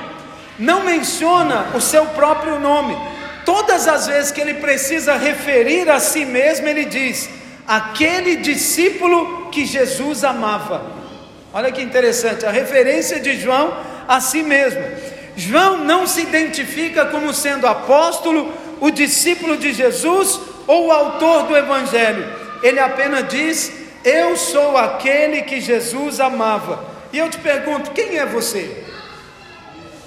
não 0.59 0.83
menciona 0.83 1.67
o 1.73 1.81
seu 1.81 2.05
próprio 2.07 2.59
nome. 2.59 2.95
Todas 3.43 3.87
as 3.87 4.07
vezes 4.07 4.31
que 4.31 4.41
ele 4.41 4.55
precisa 4.55 5.15
referir 5.15 5.89
a 5.89 5.99
si 5.99 6.25
mesmo, 6.25 6.67
ele 6.67 6.85
diz: 6.85 7.29
aquele 7.67 8.37
discípulo 8.37 9.49
que 9.51 9.65
Jesus 9.65 10.23
amava. 10.23 10.83
Olha 11.53 11.71
que 11.71 11.81
interessante, 11.81 12.45
a 12.45 12.51
referência 12.51 13.19
de 13.19 13.39
João 13.39 13.73
a 14.07 14.19
si 14.19 14.43
mesmo. 14.43 14.81
João 15.37 15.77
não 15.77 16.07
se 16.07 16.21
identifica 16.21 17.05
como 17.05 17.33
sendo 17.33 17.67
apóstolo, 17.67 18.53
o 18.79 18.89
discípulo 18.89 19.57
de 19.57 19.73
Jesus 19.73 20.39
ou 20.67 20.87
o 20.87 20.91
autor 20.91 21.43
do 21.43 21.55
evangelho. 21.55 22.25
Ele 22.61 22.79
apenas 22.79 23.27
diz: 23.27 23.71
Eu 24.03 24.35
sou 24.35 24.77
aquele 24.77 25.43
que 25.43 25.61
Jesus 25.61 26.19
amava. 26.19 26.93
E 27.11 27.17
eu 27.17 27.29
te 27.29 27.37
pergunto: 27.37 27.91
quem 27.91 28.17
é 28.17 28.25
você? 28.25 28.83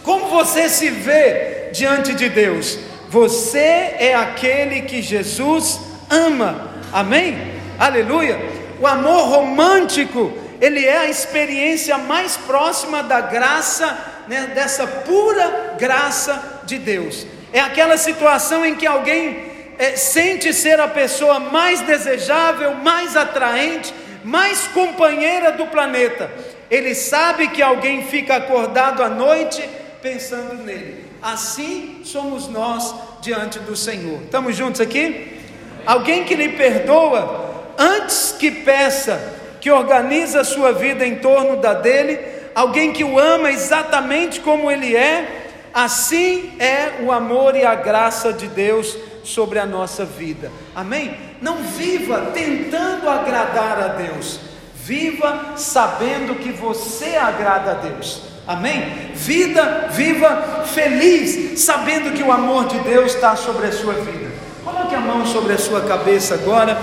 Como 0.03 0.27
você 0.29 0.69
se 0.69 0.91
vê 0.91 1.71
diante 1.73 2.15
de 2.15 2.29
Deus? 2.29 2.79
Você 3.09 3.59
é 3.59 4.15
aquele 4.15 4.83
que 4.83 5.01
Jesus 5.01 5.81
ama. 6.11 6.73
Amém? 6.93 7.37
Aleluia. 7.79 8.39
O 8.81 8.87
amor 8.87 9.29
romântico, 9.29 10.33
ele 10.61 10.85
é 10.85 10.99
a 10.99 11.09
experiência 11.09 11.97
mais 11.99 12.37
próxima 12.37 13.03
da 13.03 13.21
graça, 13.21 13.99
né, 14.29 14.53
dessa 14.55 14.87
pura 14.87 15.77
graça 15.79 16.63
de 16.65 16.79
Deus. 16.79 17.27
É 17.53 17.61
aquela 17.61 17.97
situação 17.97 18.65
em 18.65 18.75
que 18.75 18.87
alguém 18.87 19.49
é, 19.79 19.97
sente 19.97 20.53
ser 20.53 20.81
a 20.81 20.89
pessoa 20.89 21.39
mais 21.39 21.81
desejável, 21.81 22.75
mais 22.75 23.17
atraente, 23.17 23.95
mais 24.25 24.67
companheira 24.69 25.53
do 25.53 25.67
planeta. 25.67 26.31
Ele 26.71 26.95
sabe 26.95 27.49
que 27.49 27.63
alguém 27.63 28.03
fica 28.03 28.37
acordado 28.37 29.03
à 29.03 29.09
noite 29.09 29.67
pensando 30.03 30.63
nele. 30.63 31.07
Assim 31.23 32.03
somos 32.05 32.49
nós 32.49 32.95
diante 33.21 33.59
do 33.61 33.75
Senhor. 33.75 34.23
Estamos 34.23 34.55
juntos 34.55 34.81
aqui? 34.81 35.39
Alguém 35.87 36.25
que 36.25 36.35
lhe 36.35 36.51
perdoa 36.51 37.49
antes 37.79 38.35
que 38.39 38.51
peça, 38.51 39.35
que 39.61 39.71
organiza 39.71 40.41
a 40.41 40.45
sua 40.45 40.73
vida 40.73 41.07
em 41.07 41.17
torno 41.17 41.57
da 41.57 41.75
dele, 41.75 42.19
alguém 42.55 42.93
que 42.93 43.05
o 43.05 43.19
ama 43.19 43.51
exatamente 43.51 44.41
como 44.41 44.71
ele 44.71 44.95
é, 44.95 45.48
assim 45.85 46.53
é 46.59 47.03
o 47.03 47.13
amor 47.13 47.55
e 47.55 47.65
a 47.65 47.75
graça 47.75 48.33
de 48.33 48.49
Deus 48.49 48.97
sobre 49.23 49.59
a 49.59 49.67
nossa 49.67 50.05
vida. 50.05 50.51
Amém? 50.75 51.17
Não 51.41 51.59
viva 51.59 52.33
tentando 52.35 53.09
agradar 53.09 53.79
a 53.81 53.89
Deus. 53.89 54.41
Viva 54.75 55.53
sabendo 55.57 56.35
que 56.37 56.51
você 56.51 57.17
agrada 57.17 57.73
a 57.73 57.75
Deus. 57.75 58.23
Amém? 58.47 59.13
Vida, 59.15 59.89
viva 59.91 60.65
feliz, 60.67 61.61
sabendo 61.61 62.17
que 62.17 62.23
o 62.23 62.33
amor 62.33 62.67
de 62.67 62.79
Deus 62.81 63.15
está 63.15 63.37
sobre 63.37 63.67
a 63.67 63.73
sua 63.73 63.93
vida. 63.93 64.33
Coloque 64.65 64.95
a 64.95 65.01
mão 65.01 65.27
sobre 65.27 65.53
a 65.53 65.59
sua 65.59 65.83
cabeça 65.83 66.35
agora. 66.35 66.81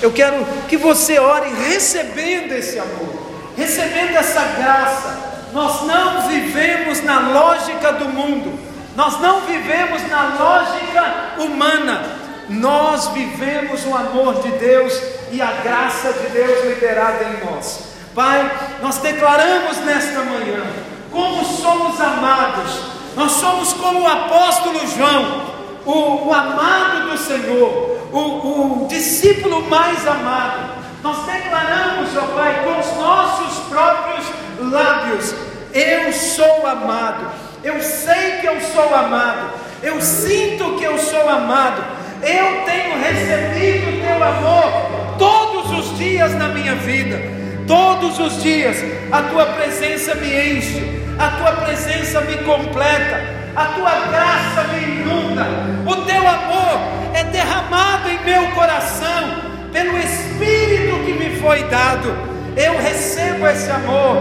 Eu 0.00 0.12
quero 0.12 0.46
que 0.68 0.76
você 0.76 1.18
ore 1.18 1.50
recebendo 1.68 2.52
esse 2.52 2.78
amor, 2.78 3.30
recebendo 3.56 4.16
essa 4.16 4.42
graça. 4.58 5.27
Nós 5.52 5.82
não 5.82 6.28
vivemos 6.28 7.02
na 7.02 7.20
lógica 7.20 7.92
do 7.92 8.06
mundo, 8.06 8.58
nós 8.94 9.20
não 9.20 9.40
vivemos 9.42 10.02
na 10.08 10.34
lógica 10.38 11.14
humana, 11.38 12.02
nós 12.48 13.08
vivemos 13.08 13.84
o 13.86 13.94
amor 13.94 14.42
de 14.42 14.50
Deus 14.52 15.00
e 15.30 15.40
a 15.40 15.52
graça 15.62 16.12
de 16.12 16.28
Deus 16.28 16.64
liberada 16.64 17.24
em 17.24 17.44
nós. 17.44 17.88
Pai, 18.14 18.50
nós 18.82 18.98
declaramos 18.98 19.78
nesta 19.78 20.22
manhã 20.22 20.64
como 21.10 21.44
somos 21.44 22.00
amados, 22.00 22.80
nós 23.16 23.32
somos 23.32 23.72
como 23.74 24.00
o 24.00 24.06
apóstolo 24.06 24.80
João, 24.86 25.46
o, 25.86 26.28
o 26.28 26.34
amado 26.34 27.10
do 27.10 27.18
Senhor, 27.18 28.08
o, 28.12 28.84
o 28.84 28.86
discípulo 28.88 29.62
mais 29.68 30.06
amado. 30.06 30.78
Nós 31.02 31.24
declaramos, 31.24 32.16
ó 32.16 32.22
Pai, 32.34 32.64
com 32.64 32.80
os 32.80 32.96
nossos 32.96 33.58
próprios 33.68 34.26
lábios: 34.60 35.34
Eu 35.72 36.12
sou 36.12 36.66
amado, 36.66 37.26
eu 37.62 37.80
sei 37.80 38.38
que 38.40 38.46
eu 38.46 38.60
sou 38.60 38.94
amado, 38.94 39.50
eu 39.82 40.00
sinto 40.00 40.76
que 40.78 40.84
eu 40.84 40.98
sou 40.98 41.28
amado, 41.28 41.82
eu 42.22 42.62
tenho 42.64 42.98
recebido 43.00 43.96
o 43.96 44.00
teu 44.00 44.24
amor 44.24 45.16
todos 45.18 45.78
os 45.78 45.98
dias 45.98 46.34
na 46.34 46.48
minha 46.48 46.74
vida. 46.76 47.38
Todos 47.68 48.18
os 48.18 48.42
dias 48.42 48.78
a 49.12 49.22
tua 49.24 49.44
presença 49.44 50.14
me 50.14 50.56
enche, 50.56 51.02
a 51.18 51.28
tua 51.36 51.52
presença 51.66 52.22
me 52.22 52.38
completa, 52.38 53.22
a 53.54 53.66
tua 53.66 53.90
graça 54.06 54.64
me 54.72 54.84
inunda, 54.84 55.46
o 55.86 55.96
teu 56.06 56.26
amor 56.26 56.80
é 57.12 57.24
derramado 57.24 58.08
em 58.08 58.24
meu 58.24 58.50
coração 58.52 59.48
pelo 59.70 59.98
Espírito 59.98 61.04
que 61.04 61.12
me 61.12 61.36
foi 61.36 61.64
dado. 61.64 62.37
Eu 62.58 62.76
recebo 62.76 63.46
esse 63.46 63.70
amor, 63.70 64.16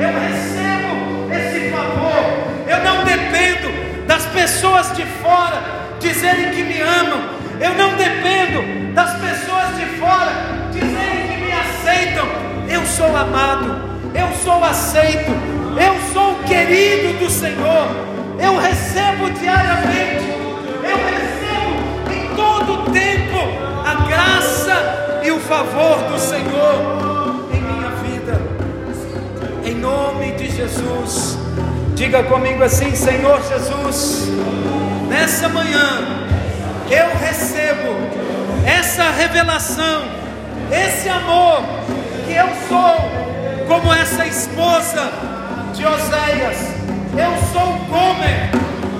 eu 0.00 0.18
recebo 0.18 1.30
esse 1.30 1.70
favor. 1.70 2.24
Eu 2.66 2.82
não 2.82 3.04
dependo 3.04 4.06
das 4.06 4.24
pessoas 4.28 4.96
de 4.96 5.04
fora 5.04 5.62
dizerem 6.00 6.52
que 6.52 6.62
me 6.62 6.80
amam, 6.80 7.20
eu 7.60 7.74
não 7.74 7.94
dependo 7.94 8.94
das 8.94 9.12
pessoas 9.16 9.76
de 9.76 9.84
fora 10.00 10.32
dizerem 10.72 11.28
que 11.28 11.44
me 11.44 11.52
aceitam. 11.52 12.26
Eu 12.66 12.86
sou 12.86 13.14
amado, 13.14 13.82
eu 14.14 14.32
sou 14.42 14.64
aceito, 14.64 15.30
eu 15.76 16.12
sou 16.14 16.36
querido 16.44 17.18
do 17.18 17.28
Senhor, 17.28 17.88
eu 18.40 18.56
recebo 18.56 19.28
diariamente, 19.38 20.30
eu 20.82 20.96
recebo 20.96 22.10
em 22.10 22.34
todo 22.34 22.90
tempo 22.90 23.36
a 23.84 24.08
graça 24.08 25.20
e 25.22 25.30
o 25.30 25.38
favor 25.40 25.98
do 26.10 26.18
Senhor 26.18 27.11
em 29.64 29.74
nome 29.74 30.32
de 30.32 30.50
Jesus. 30.50 31.38
Diga 31.94 32.22
comigo 32.24 32.62
assim, 32.64 32.94
Senhor 32.94 33.40
Jesus, 33.48 34.28
nessa 35.08 35.48
manhã 35.48 36.22
eu 36.90 37.16
recebo 37.18 37.94
essa 38.66 39.10
revelação, 39.10 40.02
esse 40.70 41.08
amor 41.08 41.62
que 42.26 42.32
eu 42.34 42.48
sou 42.68 43.22
como 43.66 43.92
essa 43.94 44.26
esposa 44.26 45.10
de 45.74 45.86
Oséias. 45.86 46.72
Eu 47.14 47.32
sou 47.52 47.72
Gomer, 47.88 48.50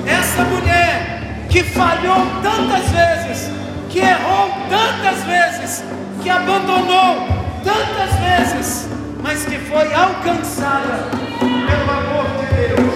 essa 0.06 0.44
mulher 0.44 1.46
que 1.48 1.62
falhou 1.64 2.26
tantas 2.42 2.88
vezes, 2.90 3.50
que 3.90 3.98
errou 3.98 4.50
tantas 4.68 5.22
vezes, 5.24 5.84
que 6.22 6.30
abandonou 6.30 7.26
tantas 7.64 8.18
vezes, 8.20 8.88
mas 9.22 9.44
que 9.44 9.58
foi 9.58 9.94
alcançada 9.94 11.08
pelo 11.40 11.90
amor 11.90 12.26
de 12.38 12.46
Deus. 12.56 12.94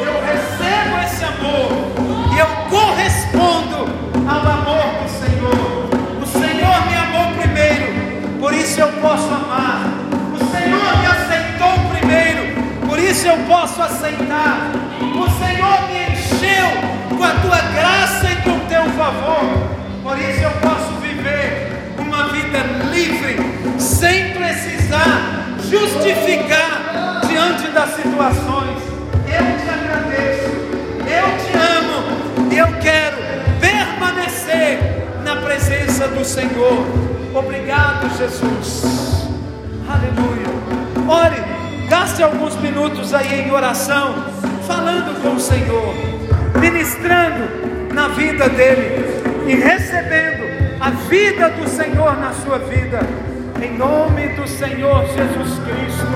Eu 0.00 0.16
recebo 0.24 0.98
esse 1.04 1.24
amor 1.24 1.70
e 2.34 2.38
eu 2.38 2.46
correspondo 2.70 3.86
ao 4.26 4.40
amor 4.40 5.02
do 5.02 5.08
Senhor. 5.08 6.22
O 6.22 6.26
Senhor 6.26 6.86
me 6.86 6.94
amou 6.96 7.34
primeiro, 7.40 8.40
por 8.40 8.54
isso 8.54 8.80
eu 8.80 8.88
posso 9.00 9.28
amar. 9.28 9.84
O 10.34 10.38
Senhor 10.50 10.98
me 10.98 11.06
aceitou 11.06 11.78
primeiro, 11.90 12.88
por 12.88 12.98
isso 12.98 13.26
eu 13.26 13.36
posso 13.46 13.82
aceitar. 13.82 14.70
O 15.00 15.28
Senhor 15.38 15.88
me 15.88 16.12
encheu 16.12 17.16
com 17.16 17.22
a 17.22 17.34
tua 17.34 17.60
graça 17.72 18.30
e 18.32 18.36
com 18.42 18.56
o 18.56 18.60
teu 18.60 18.84
favor. 18.96 19.74
Por 20.02 20.18
isso 20.18 20.40
eu 20.40 20.50
posso 20.50 20.92
viver 21.00 21.94
uma 21.98 22.28
vida 22.28 22.58
livre, 22.90 23.53
sem 23.94 24.32
precisar 24.32 25.56
justificar 25.70 27.20
diante 27.26 27.70
das 27.70 27.90
situações. 27.90 28.82
Eu 29.26 29.44
te 29.58 29.68
agradeço, 29.70 30.50
eu 31.00 31.26
te 31.38 31.52
amo, 31.56 32.52
eu 32.52 32.80
quero 32.80 33.16
permanecer 33.60 34.78
na 35.24 35.36
presença 35.36 36.08
do 36.08 36.24
Senhor. 36.24 36.86
Obrigado, 37.34 38.08
Jesus. 38.18 39.28
Aleluia. 39.88 40.44
Ore, 41.08 41.88
gaste 41.88 42.22
alguns 42.22 42.56
minutos 42.56 43.14
aí 43.14 43.42
em 43.42 43.52
oração, 43.52 44.26
falando 44.66 45.22
com 45.22 45.36
o 45.36 45.40
Senhor, 45.40 45.94
ministrando 46.60 47.94
na 47.94 48.08
vida 48.08 48.48
dele 48.48 49.22
e 49.46 49.54
recebendo 49.54 50.44
a 50.80 50.90
vida 50.90 51.48
do 51.50 51.68
Senhor 51.68 52.16
na 52.18 52.32
sua 52.32 52.58
vida, 52.58 53.00
em 53.62 53.76
nome 53.76 54.28
do 54.30 54.46
Senhor 54.48 55.04
Jesus 55.06 55.58
Cristo. 55.60 56.06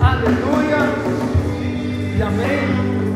Aleluia 0.00 0.78
e 2.16 2.22
amém. 2.22 3.15